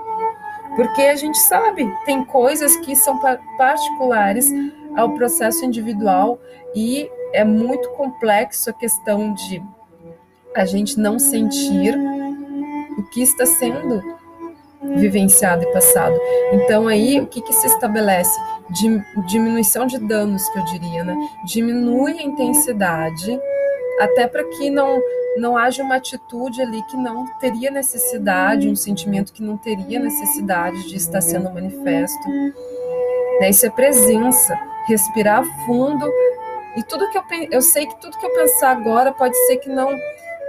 [0.76, 3.20] Porque a gente sabe, tem coisas que são
[3.58, 4.50] particulares
[4.96, 6.40] ao processo individual
[6.76, 9.62] e é muito complexo a questão de
[10.56, 11.98] a gente não sentir
[12.98, 14.02] o que está sendo
[14.96, 16.18] vivenciado e passado.
[16.54, 18.38] Então aí o que, que se estabelece?
[19.28, 21.16] Diminuição de danos, que eu diria, né?
[21.46, 23.40] Diminui a intensidade,
[24.00, 25.02] até para que não
[25.38, 30.88] não haja uma atitude ali que não teria necessidade, um sentimento que não teria necessidade
[30.88, 32.30] de estar sendo manifesto.
[33.42, 33.50] Né?
[33.50, 36.10] Isso é presença, respirar fundo.
[36.78, 39.70] E tudo que eu eu sei que tudo que eu pensar agora pode ser que
[39.70, 39.90] não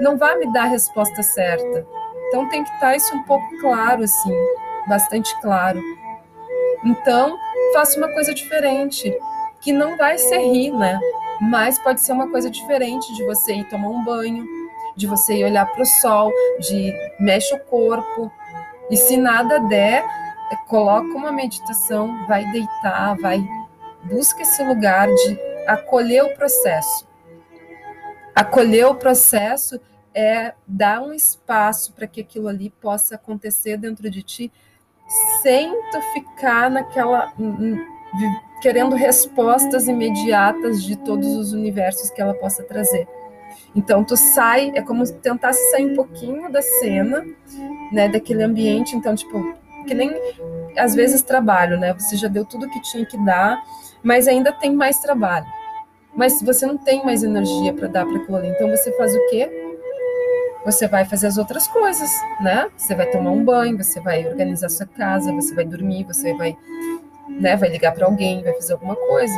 [0.00, 1.86] não vá me dar a resposta certa.
[2.28, 4.32] Então tem que estar isso um pouco claro assim,
[4.86, 5.80] bastante claro.
[6.84, 7.36] Então,
[7.72, 9.12] faça uma coisa diferente,
[9.60, 10.98] que não vai ser rir, né?
[11.40, 14.46] Mas pode ser uma coisa diferente de você ir tomar um banho,
[14.96, 18.32] de você ir olhar para o sol, de mexe o corpo.
[18.90, 20.04] E se nada der,
[20.68, 23.40] coloca uma meditação, vai deitar, vai
[24.04, 27.06] busca esse lugar de acolher o processo.
[28.34, 29.80] Acolher o processo
[30.14, 34.52] é dar um espaço para que aquilo ali possa acontecer dentro de ti,
[35.42, 37.32] sem tu ficar naquela
[38.60, 43.06] querendo respostas imediatas de todos os universos que ela possa trazer.
[43.74, 47.24] Então tu sai, é como tentar sair um pouquinho da cena,
[47.92, 49.54] né, daquele ambiente, então tipo,
[49.86, 50.10] que nem
[50.76, 51.92] às vezes trabalho, né?
[51.94, 53.62] Você já deu tudo que tinha que dar,
[54.02, 55.46] mas ainda tem mais trabalho.
[56.14, 59.26] Mas você não tem mais energia para dar para aquilo ali, então você faz o
[59.28, 59.50] quê?
[60.64, 62.68] Você vai fazer as outras coisas, né?
[62.76, 66.56] Você vai tomar um banho, você vai organizar sua casa, você vai dormir, você vai,
[67.28, 69.34] né, vai ligar para alguém, vai fazer alguma coisa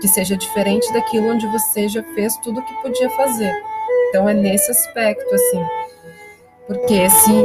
[0.00, 3.52] que seja diferente daquilo onde você já fez tudo o que podia fazer.
[4.08, 5.64] Então é nesse aspecto assim,
[6.66, 7.44] porque se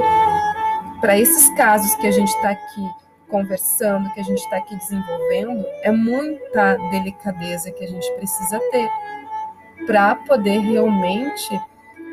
[1.00, 2.90] para esses casos que a gente está aqui
[3.28, 8.90] conversando, que a gente está aqui desenvolvendo, é muita delicadeza que a gente precisa ter
[9.88, 11.60] para poder realmente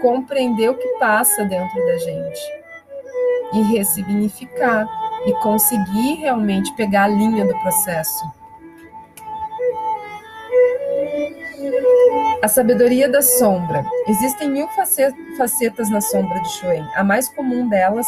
[0.00, 2.40] compreender o que passa dentro da gente
[3.52, 4.88] e ressignificar
[5.26, 8.24] e conseguir realmente pegar a linha do processo.
[12.42, 13.84] A sabedoria da sombra.
[14.07, 14.68] Existem mil
[15.36, 16.86] facetas na sombra de Shuen.
[16.95, 18.07] A mais comum delas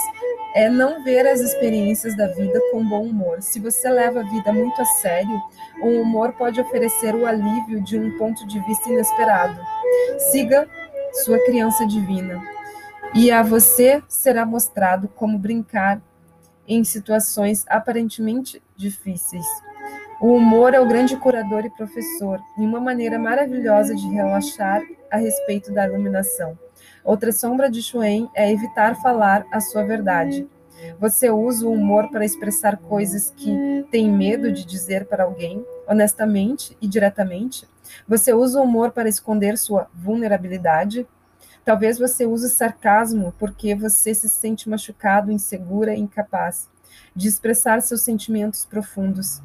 [0.54, 3.42] é não ver as experiências da vida com bom humor.
[3.42, 5.40] Se você leva a vida muito a sério,
[5.82, 9.60] o humor pode oferecer o alívio de um ponto de vista inesperado.
[10.30, 10.68] Siga
[11.24, 12.40] sua criança divina,
[13.14, 16.00] e a você será mostrado como brincar
[16.70, 19.44] em situações aparentemente difíceis.
[20.20, 25.16] O humor é o grande curador e professor, e uma maneira maravilhosa de relaxar a
[25.16, 26.56] respeito da iluminação.
[27.02, 30.46] Outra sombra de Chuen é evitar falar a sua verdade.
[31.00, 36.76] Você usa o humor para expressar coisas que tem medo de dizer para alguém, honestamente
[36.80, 37.66] e diretamente?
[38.06, 41.06] Você usa o humor para esconder sua vulnerabilidade?
[41.70, 46.68] Talvez você use sarcasmo porque você se sente machucado, insegura e incapaz
[47.14, 49.40] de expressar seus sentimentos profundos.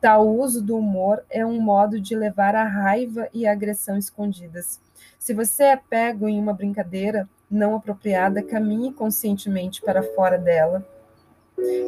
[0.00, 4.80] Tal uso do humor é um modo de levar a raiva e a agressão escondidas.
[5.18, 10.82] Se você é pego em uma brincadeira não apropriada, caminhe conscientemente para fora dela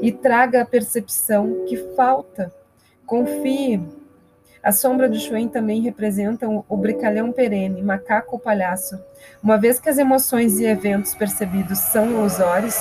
[0.02, 2.54] e traga a percepção que falta.
[3.06, 3.99] Confie.
[4.62, 9.02] A sombra do Chuen também representa o brincalhão perene, macaco ou palhaço.
[9.42, 12.76] Uma vez que as emoções e eventos percebidos são ilusórios,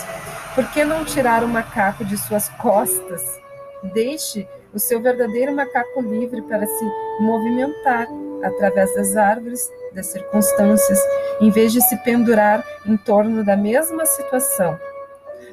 [0.56, 3.40] por que não tirar o macaco de suas costas?
[3.94, 6.86] Deixe o seu verdadeiro macaco livre para se
[7.22, 8.08] movimentar
[8.44, 11.00] através das árvores, das circunstâncias,
[11.40, 14.78] em vez de se pendurar em torno da mesma situação.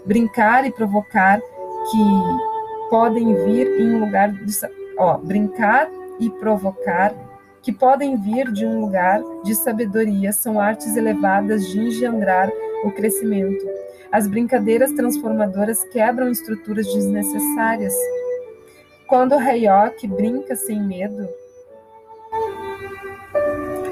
[0.04, 4.52] Brincar e provocar que podem vir em um lugar de,
[4.98, 5.88] ó, brincar
[6.18, 7.14] e provocar
[7.62, 12.50] que podem vir de um lugar de sabedoria são artes elevadas de engendrar
[12.84, 13.64] o crescimento.
[14.12, 17.94] As brincadeiras transformadoras quebram estruturas desnecessárias.
[19.08, 21.28] Quando o Hayok brinca sem medo,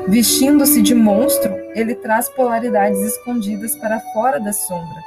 [0.07, 5.03] Vestindo-se de monstro, ele traz polaridades escondidas para fora da sombra,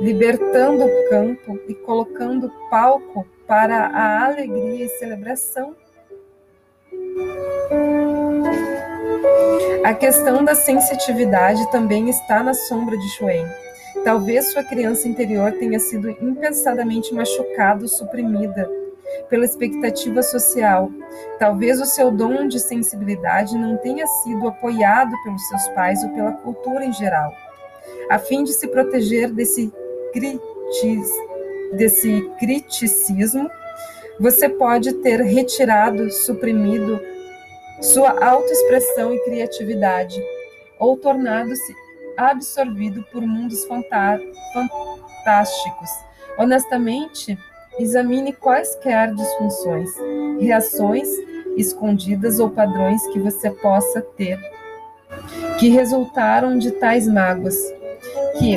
[0.00, 5.76] libertando o campo e colocando palco para a alegria e celebração.
[9.84, 13.46] A questão da sensitividade também está na sombra de Chuen.
[14.04, 18.68] Talvez sua criança interior tenha sido impensadamente machucada ou suprimida
[19.28, 20.90] pela expectativa social.
[21.38, 26.32] Talvez o seu dom de sensibilidade não tenha sido apoiado pelos seus pais ou pela
[26.32, 27.32] cultura em geral.
[28.10, 29.72] A fim de se proteger desse,
[31.72, 33.50] desse criticismo,
[34.18, 37.00] você pode ter retirado, suprimido
[37.80, 40.20] sua autoexpressão e criatividade,
[40.78, 41.74] ou tornado-se
[42.16, 45.90] absorvido por mundos fantásticos.
[46.36, 47.38] Honestamente,
[47.78, 49.88] Examine quaisquer disfunções,
[50.40, 51.08] reações
[51.56, 54.36] escondidas ou padrões que você possa ter
[55.60, 57.56] que resultaram de tais mágoas,
[58.38, 58.56] que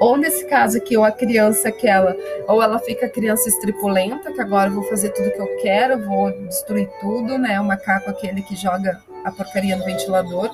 [0.00, 2.16] ou nesse caso aqui, ou a criança aquela,
[2.48, 6.32] ou ela fica criança estripulenta, que agora eu vou fazer tudo que eu quero, vou
[6.46, 7.60] destruir tudo, né?
[7.60, 10.50] O macaco aquele que joga a porcaria no ventilador.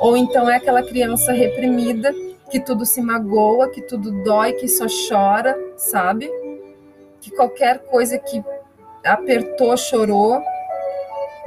[0.00, 2.14] Ou então é aquela criança reprimida,
[2.50, 6.30] que tudo se magoa, que tudo dói, que só chora, sabe?
[7.26, 8.42] que qualquer coisa que
[9.04, 10.40] apertou, chorou.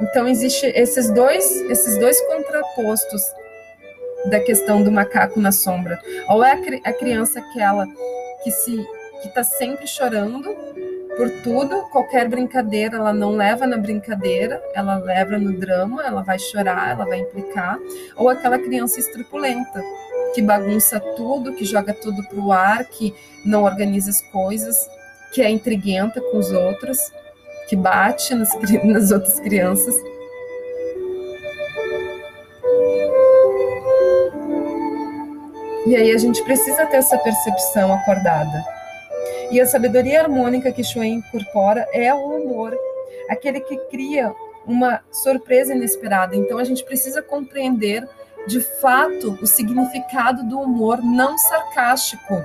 [0.02, 3.22] Então existe esses dois, esses dois contrapostos
[4.26, 5.98] da questão do macaco na sombra.
[6.28, 6.52] Ou é
[6.84, 7.86] a criança aquela
[8.42, 8.76] que se
[9.22, 10.48] que está sempre chorando
[11.16, 16.38] por tudo, qualquer brincadeira ela não leva na brincadeira, ela leva no drama, ela vai
[16.38, 17.78] chorar, ela vai implicar,
[18.16, 19.82] ou aquela criança estripulenta
[20.34, 23.14] que bagunça tudo, que joga tudo para o ar, que
[23.44, 24.76] não organiza as coisas,
[25.34, 26.98] que é intriguenta com os outros,
[27.68, 28.48] que bate nas,
[28.84, 29.94] nas outras crianças.
[35.90, 38.64] E aí a gente precisa ter essa percepção acordada.
[39.50, 42.72] E a sabedoria harmônica que Schwen incorpora é o humor,
[43.28, 44.32] aquele que cria
[44.64, 46.36] uma surpresa inesperada.
[46.36, 48.08] Então a gente precisa compreender
[48.46, 52.40] de fato o significado do humor não sarcástico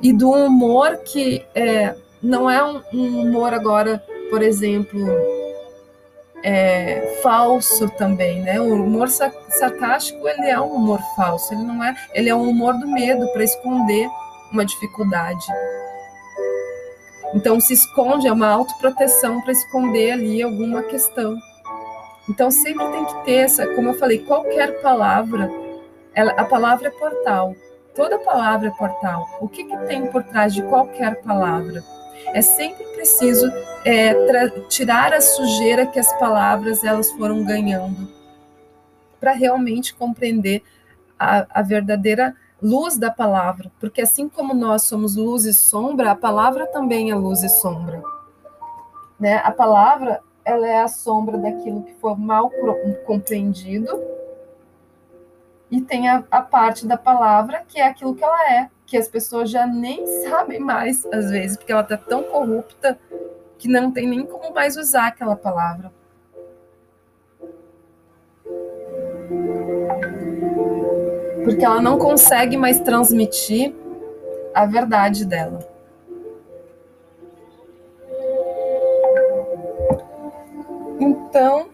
[0.00, 5.00] e do humor que é, não é um, um, humor agora, por exemplo,
[6.42, 8.60] é, falso também, né?
[8.60, 12.74] O humor sarcástico ele é um humor falso, ele não é, ele é um humor
[12.78, 14.08] do medo para esconder
[14.52, 15.46] uma dificuldade.
[17.34, 21.36] Então se esconde, é uma autoproteção para esconder ali alguma questão.
[22.28, 25.50] Então sempre tem que ter essa, como eu falei, qualquer palavra,
[26.14, 27.54] ela, a palavra é portal.
[27.94, 29.26] Toda palavra é portal.
[29.40, 31.82] O que, que tem por trás de qualquer palavra?
[32.32, 33.50] É sempre preciso
[33.82, 34.12] é,
[34.68, 38.06] tirar a sujeira que as palavras elas foram ganhando
[39.18, 40.62] para realmente compreender
[41.18, 46.14] a, a verdadeira luz da palavra, porque assim como nós somos luz e sombra, a
[46.14, 48.02] palavra também é luz e sombra.
[49.18, 49.36] Né?
[49.36, 52.50] A palavra ela é a sombra daquilo que foi mal
[53.06, 53.98] compreendido
[55.70, 59.06] e tem a, a parte da palavra que é aquilo que ela é, que as
[59.06, 62.98] pessoas já nem sabem mais às vezes, porque ela está tão corrupta
[63.56, 65.92] que não tem nem como mais usar aquela palavra.
[71.44, 73.72] Porque ela não consegue mais transmitir
[74.52, 75.60] a verdade dela.
[80.98, 81.68] Então,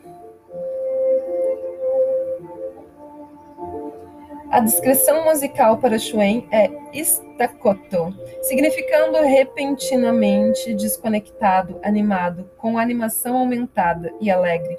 [4.51, 14.31] a descrição musical para Shuen é staccato, significando repentinamente desconectado, animado, com animação aumentada e
[14.31, 14.79] alegre,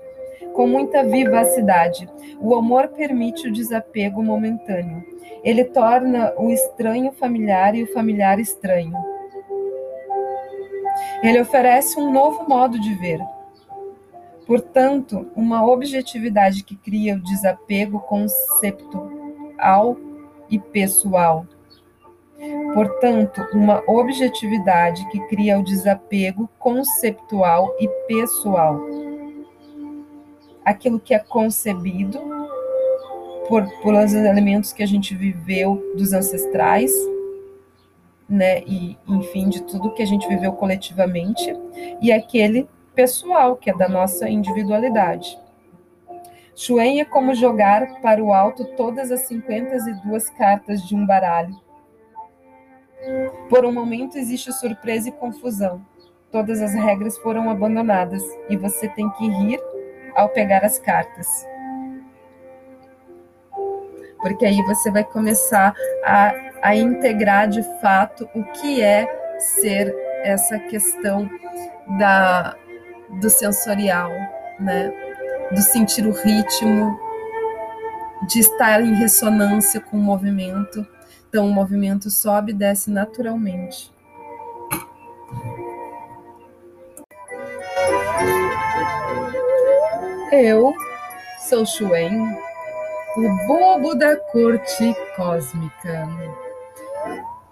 [0.53, 2.09] com muita vivacidade.
[2.39, 5.03] O amor permite o desapego momentâneo.
[5.43, 8.93] Ele torna o estranho familiar e o familiar estranho.
[11.22, 13.20] Ele oferece um novo modo de ver,
[14.47, 17.99] Portanto, uma objetividade que cria o desapego
[19.58, 19.97] conceptual
[20.49, 21.45] e pessoal.
[22.74, 28.80] Portanto, uma objetividade que cria o desapego conceptual e pessoal.
[30.64, 32.20] Aquilo que é concebido
[33.47, 36.91] por, pelos elementos que a gente viveu dos ancestrais,
[38.30, 41.55] né, e enfim, de tudo que a gente viveu coletivamente,
[42.01, 45.39] e aquele pessoal, que é da nossa individualidade.
[46.58, 51.55] Shuen é como jogar para o alto todas as 52 cartas de um baralho.
[53.47, 55.86] Por um momento existe surpresa e confusão.
[56.32, 59.60] Todas as regras foram abandonadas e você tem que rir
[60.16, 61.28] ao pegar as cartas.
[64.20, 66.34] Porque aí você vai começar a,
[66.64, 69.05] a integrar de fato o que é
[69.38, 71.30] ser essa questão
[71.99, 72.55] da,
[73.22, 74.10] do sensorial,
[74.60, 75.07] né?
[75.54, 77.00] Do sentir o ritmo,
[78.28, 80.86] de estar em ressonância com o movimento.
[81.30, 83.91] Então o movimento sobe e desce naturalmente.
[90.32, 90.74] Eu
[91.48, 92.38] sou Xuen,
[93.16, 96.08] o bobo da corte cósmica.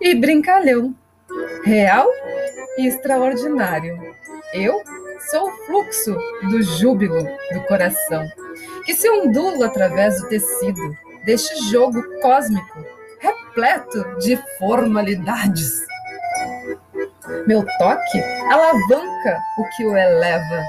[0.01, 0.93] E brincalhão,
[1.63, 2.07] real
[2.77, 3.97] e extraordinário.
[4.53, 4.81] Eu
[5.29, 6.15] sou o fluxo
[6.49, 7.23] do júbilo
[7.53, 8.27] do coração,
[8.85, 10.95] que se ondula através do tecido
[11.25, 12.85] deste jogo cósmico
[13.19, 15.85] repleto de formalidades.
[17.47, 20.63] Meu toque alavanca o que o eleva,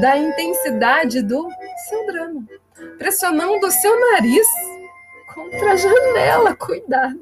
[0.00, 1.48] da intensidade do
[1.88, 2.42] seu drama,
[2.98, 4.46] pressionando o seu nariz
[5.34, 7.18] contra a janela, cuidado.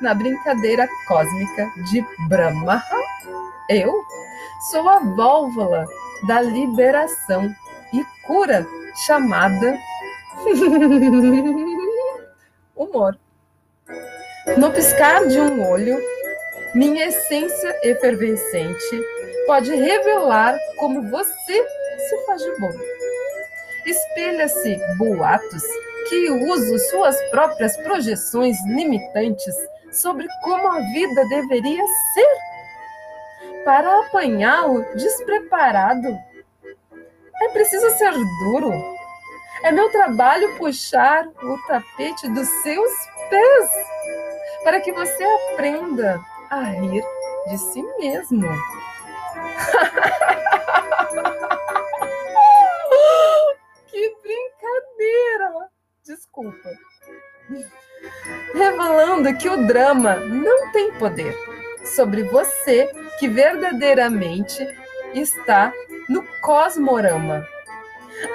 [0.00, 2.82] Na brincadeira cósmica de Brahma,
[3.68, 4.04] eu
[4.60, 5.86] Sou a válvula
[6.26, 7.54] da liberação
[7.92, 8.66] e cura
[9.06, 9.78] chamada
[12.74, 13.18] humor.
[14.56, 15.98] No piscar de um olho,
[16.74, 19.04] minha essência efervescente
[19.46, 21.66] pode revelar como você
[22.08, 22.72] se faz de bom.
[23.84, 25.62] Espelha-se boatos
[26.08, 29.54] que uso suas próprias projeções limitantes
[29.92, 31.84] sobre como a vida deveria
[32.14, 32.55] ser
[33.66, 36.16] para apanhá-lo despreparado.
[37.42, 38.12] É preciso ser
[38.44, 38.72] duro.
[39.64, 42.92] É meu trabalho puxar o tapete dos seus
[43.28, 43.70] pés
[44.62, 47.02] para que você aprenda a rir
[47.48, 48.46] de si mesmo.
[53.88, 55.68] que brincadeira!
[56.04, 56.70] Desculpa.
[58.54, 61.36] Revelando que o drama não tem poder
[61.84, 62.88] sobre você
[63.18, 64.66] que verdadeiramente
[65.14, 65.72] está
[66.08, 67.46] no cosmorama.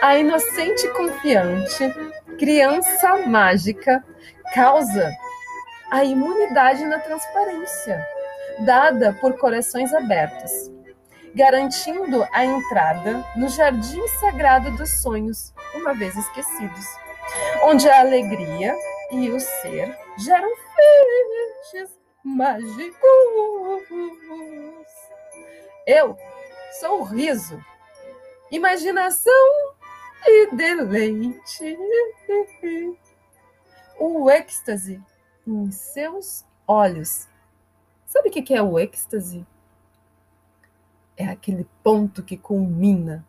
[0.02, 1.94] A inocente confiante,
[2.38, 4.04] criança mágica,
[4.54, 5.12] causa
[5.90, 8.06] a imunidade na transparência,
[8.60, 10.52] dada por corações abertos,
[11.36, 16.86] garantindo a entrada no jardim sagrado dos sonhos, uma vez esquecidos,
[17.64, 18.76] onde a alegria
[19.12, 20.50] e o ser geram
[21.72, 23.02] feixes mágicos.
[25.86, 26.18] Eu
[26.80, 27.64] sou riso,
[28.52, 29.34] imaginação
[30.26, 31.78] e deleite.
[34.00, 35.02] O êxtase
[35.46, 37.28] em seus olhos.
[38.06, 39.46] Sabe o que é o êxtase?
[41.18, 43.26] É aquele ponto que culmina.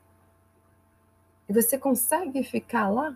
[1.48, 3.14] E você consegue ficar lá,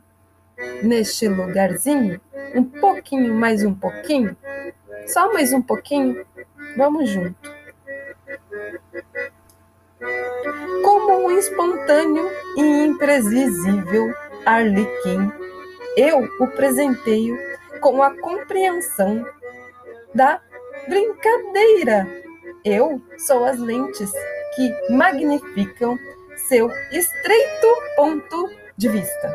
[0.83, 2.20] neste lugarzinho,
[2.55, 4.37] Um pouquinho, mais um pouquinho?
[5.07, 6.27] Só mais um pouquinho?
[6.77, 7.55] Vamos junto.
[10.83, 14.13] Como um espontâneo e imprevisível
[14.45, 15.31] arlequim,
[15.97, 17.39] eu o presenteio
[17.81, 19.25] com a compreensão
[20.15, 20.41] da
[20.89, 22.07] brincadeira.
[22.65, 24.13] Eu sou as lentes
[24.55, 25.97] que magnificam
[26.49, 29.35] seu estreito ponto de vista,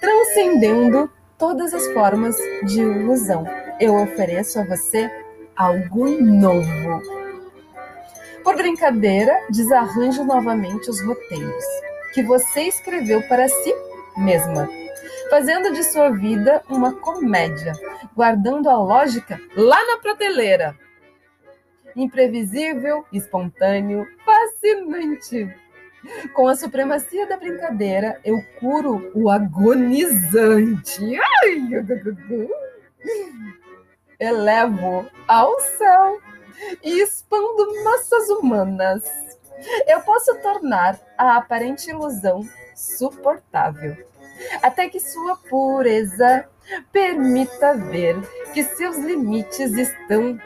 [0.00, 1.10] transcendendo
[1.42, 3.44] todas as formas de ilusão.
[3.80, 5.10] Eu ofereço a você
[5.56, 7.02] algo novo.
[8.44, 11.64] Por brincadeira, desarranjo novamente os roteiros
[12.14, 13.74] que você escreveu para si
[14.16, 14.68] mesma,
[15.30, 17.72] fazendo de sua vida uma comédia,
[18.14, 20.78] guardando a lógica lá na prateleira.
[21.96, 25.52] Imprevisível, espontâneo, fascinante.
[26.34, 31.18] Com a supremacia da brincadeira, eu curo o agonizante.
[31.44, 31.68] Ai,
[34.18, 36.18] elevo ao céu
[36.82, 39.02] e expando massas humanas.
[39.86, 42.42] Eu posso tornar a aparente ilusão
[42.74, 43.96] suportável,
[44.62, 46.48] até que sua pureza
[46.90, 48.16] permita ver
[48.52, 50.38] que seus limites estão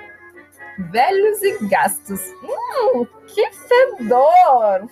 [0.90, 2.20] velhos e gastos.
[2.42, 4.88] Hum, que fedor!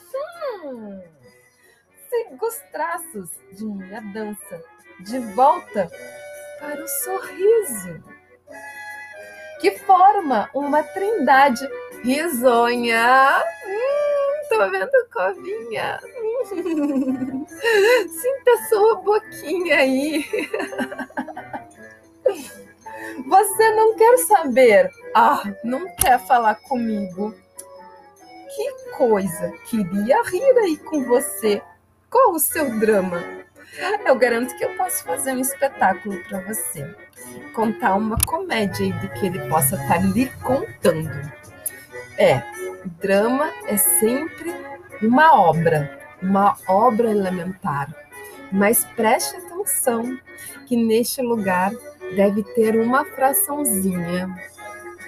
[0.64, 1.02] Hum,
[2.08, 4.62] siga os traços de minha dança
[5.00, 5.90] de volta
[6.58, 8.02] para o sorriso,
[9.60, 11.68] que forma uma trindade
[12.02, 13.42] risonha.
[13.66, 16.00] Hum, tô vendo covinha.
[18.08, 20.24] Sinta sua boquinha aí.
[23.26, 24.90] Você não quer saber?
[25.14, 27.34] Ah, não quer falar comigo?
[28.54, 29.52] Que coisa!
[29.68, 31.60] Queria rir aí com você.
[32.08, 33.22] Qual o seu drama?
[34.06, 36.94] Eu garanto que eu posso fazer um espetáculo para você.
[37.52, 41.32] Contar uma comédia do que ele possa estar tá lhe contando.
[42.16, 42.42] É,
[43.00, 44.54] drama é sempre
[45.02, 47.92] uma obra, uma obra elementar.
[48.52, 50.16] Mas preste atenção
[50.66, 51.72] que neste lugar
[52.14, 54.28] deve ter uma fraçãozinha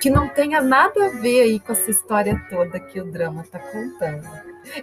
[0.07, 3.59] que não tenha nada a ver aí com essa história toda que o drama está
[3.59, 4.22] contando.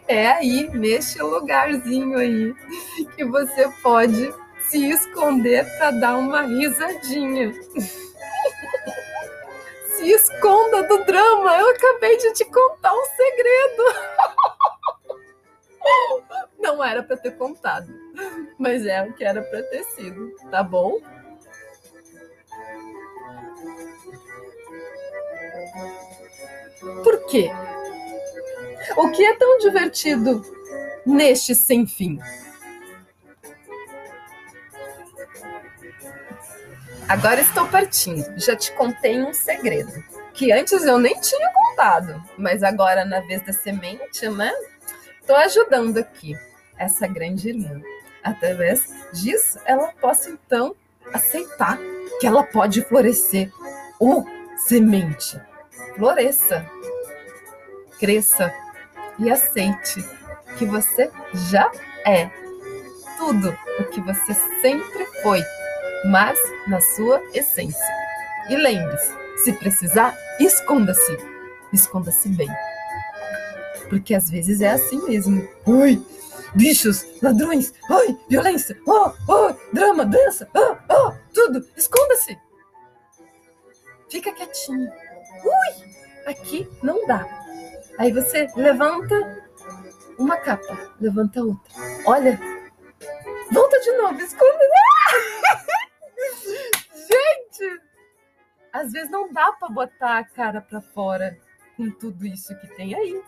[0.05, 2.53] É aí, neste lugarzinho aí,
[3.15, 4.33] que você pode
[4.67, 7.53] se esconder para dar uma risadinha.
[9.95, 13.83] se esconda do drama, eu acabei de te contar um segredo.
[16.59, 17.87] Não era para ter contado,
[18.59, 20.99] mas é o que era para ter sido, tá bom?
[27.03, 27.49] Por quê?
[28.97, 30.41] O que é tão divertido
[31.05, 32.19] neste sem fim?
[37.07, 38.25] Agora estou partindo.
[38.39, 40.03] Já te contei um segredo
[40.33, 44.51] que antes eu nem tinha contado, mas agora na vez da semente, né?
[45.19, 46.37] Estou ajudando aqui
[46.77, 47.81] essa grande irmã.
[48.23, 50.75] Através disso, ela possa então
[51.13, 51.77] aceitar
[52.19, 53.51] que ela pode florescer.
[53.99, 54.23] O
[54.65, 55.39] semente
[55.95, 56.65] floresça,
[57.99, 58.53] cresça
[59.19, 60.03] e aceite
[60.57, 61.71] que você já
[62.05, 62.29] é
[63.17, 65.41] tudo o que você sempre foi,
[66.05, 66.37] mas
[66.67, 67.93] na sua essência.
[68.49, 71.17] E lembre-se, se precisar, esconda-se.
[71.71, 72.49] Esconda-se bem.
[73.89, 75.47] Porque às vezes é assim mesmo.
[75.65, 76.03] Oi,
[76.53, 81.65] bichos, ladrões, oi, violência, oh, oh, drama, dança, oh, oh, tudo.
[81.77, 82.37] Esconda-se.
[84.09, 84.91] Fica quietinho.
[85.43, 87.27] Ui, aqui não dá.
[87.97, 89.43] Aí você levanta
[90.17, 91.73] uma capa, levanta outra.
[92.05, 92.39] Olha,
[93.51, 94.63] volta de novo, esconda.
[96.93, 97.81] Gente,
[98.71, 101.37] às vezes não dá para botar a cara para fora
[101.77, 103.21] com tudo isso que tem aí.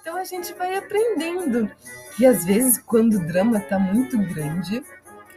[0.00, 1.70] Então a gente vai aprendendo
[2.16, 4.82] que às vezes quando o drama tá muito grande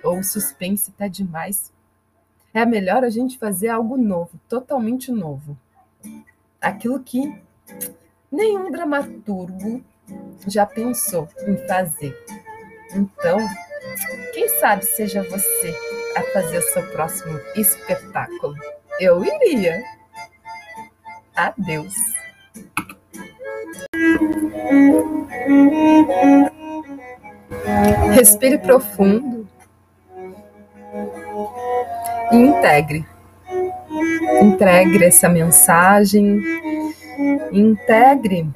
[0.02, 1.74] ou o suspense tá demais,
[2.54, 5.58] é melhor a gente fazer algo novo, totalmente novo
[6.64, 7.36] aquilo que
[8.32, 9.84] nenhum dramaturgo
[10.47, 12.18] já pensou em fazer.
[12.95, 13.38] Então,
[14.34, 15.76] quem sabe seja você
[16.16, 18.55] a fazer o seu próximo espetáculo?
[18.99, 19.84] Eu iria.
[21.36, 21.93] Adeus.
[28.14, 29.47] Respire profundo
[32.32, 33.12] e integre
[34.41, 36.41] Integre essa mensagem,
[37.51, 38.47] integre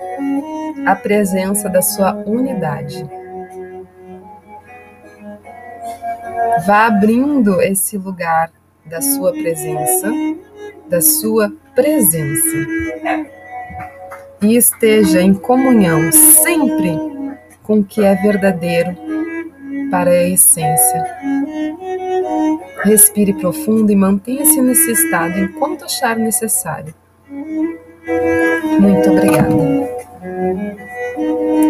[0.86, 3.06] a presença da sua unidade.
[6.66, 8.52] Vá abrindo esse lugar
[8.86, 10.12] da sua presença,
[10.90, 12.58] da sua presença.
[14.42, 16.98] E esteja em comunhão sempre
[17.64, 18.96] com o que é verdadeiro
[19.90, 21.06] para a essência.
[22.84, 26.94] Respire profundo e mantenha-se nesse estado enquanto achar necessário.
[28.80, 29.98] Muito obrigada.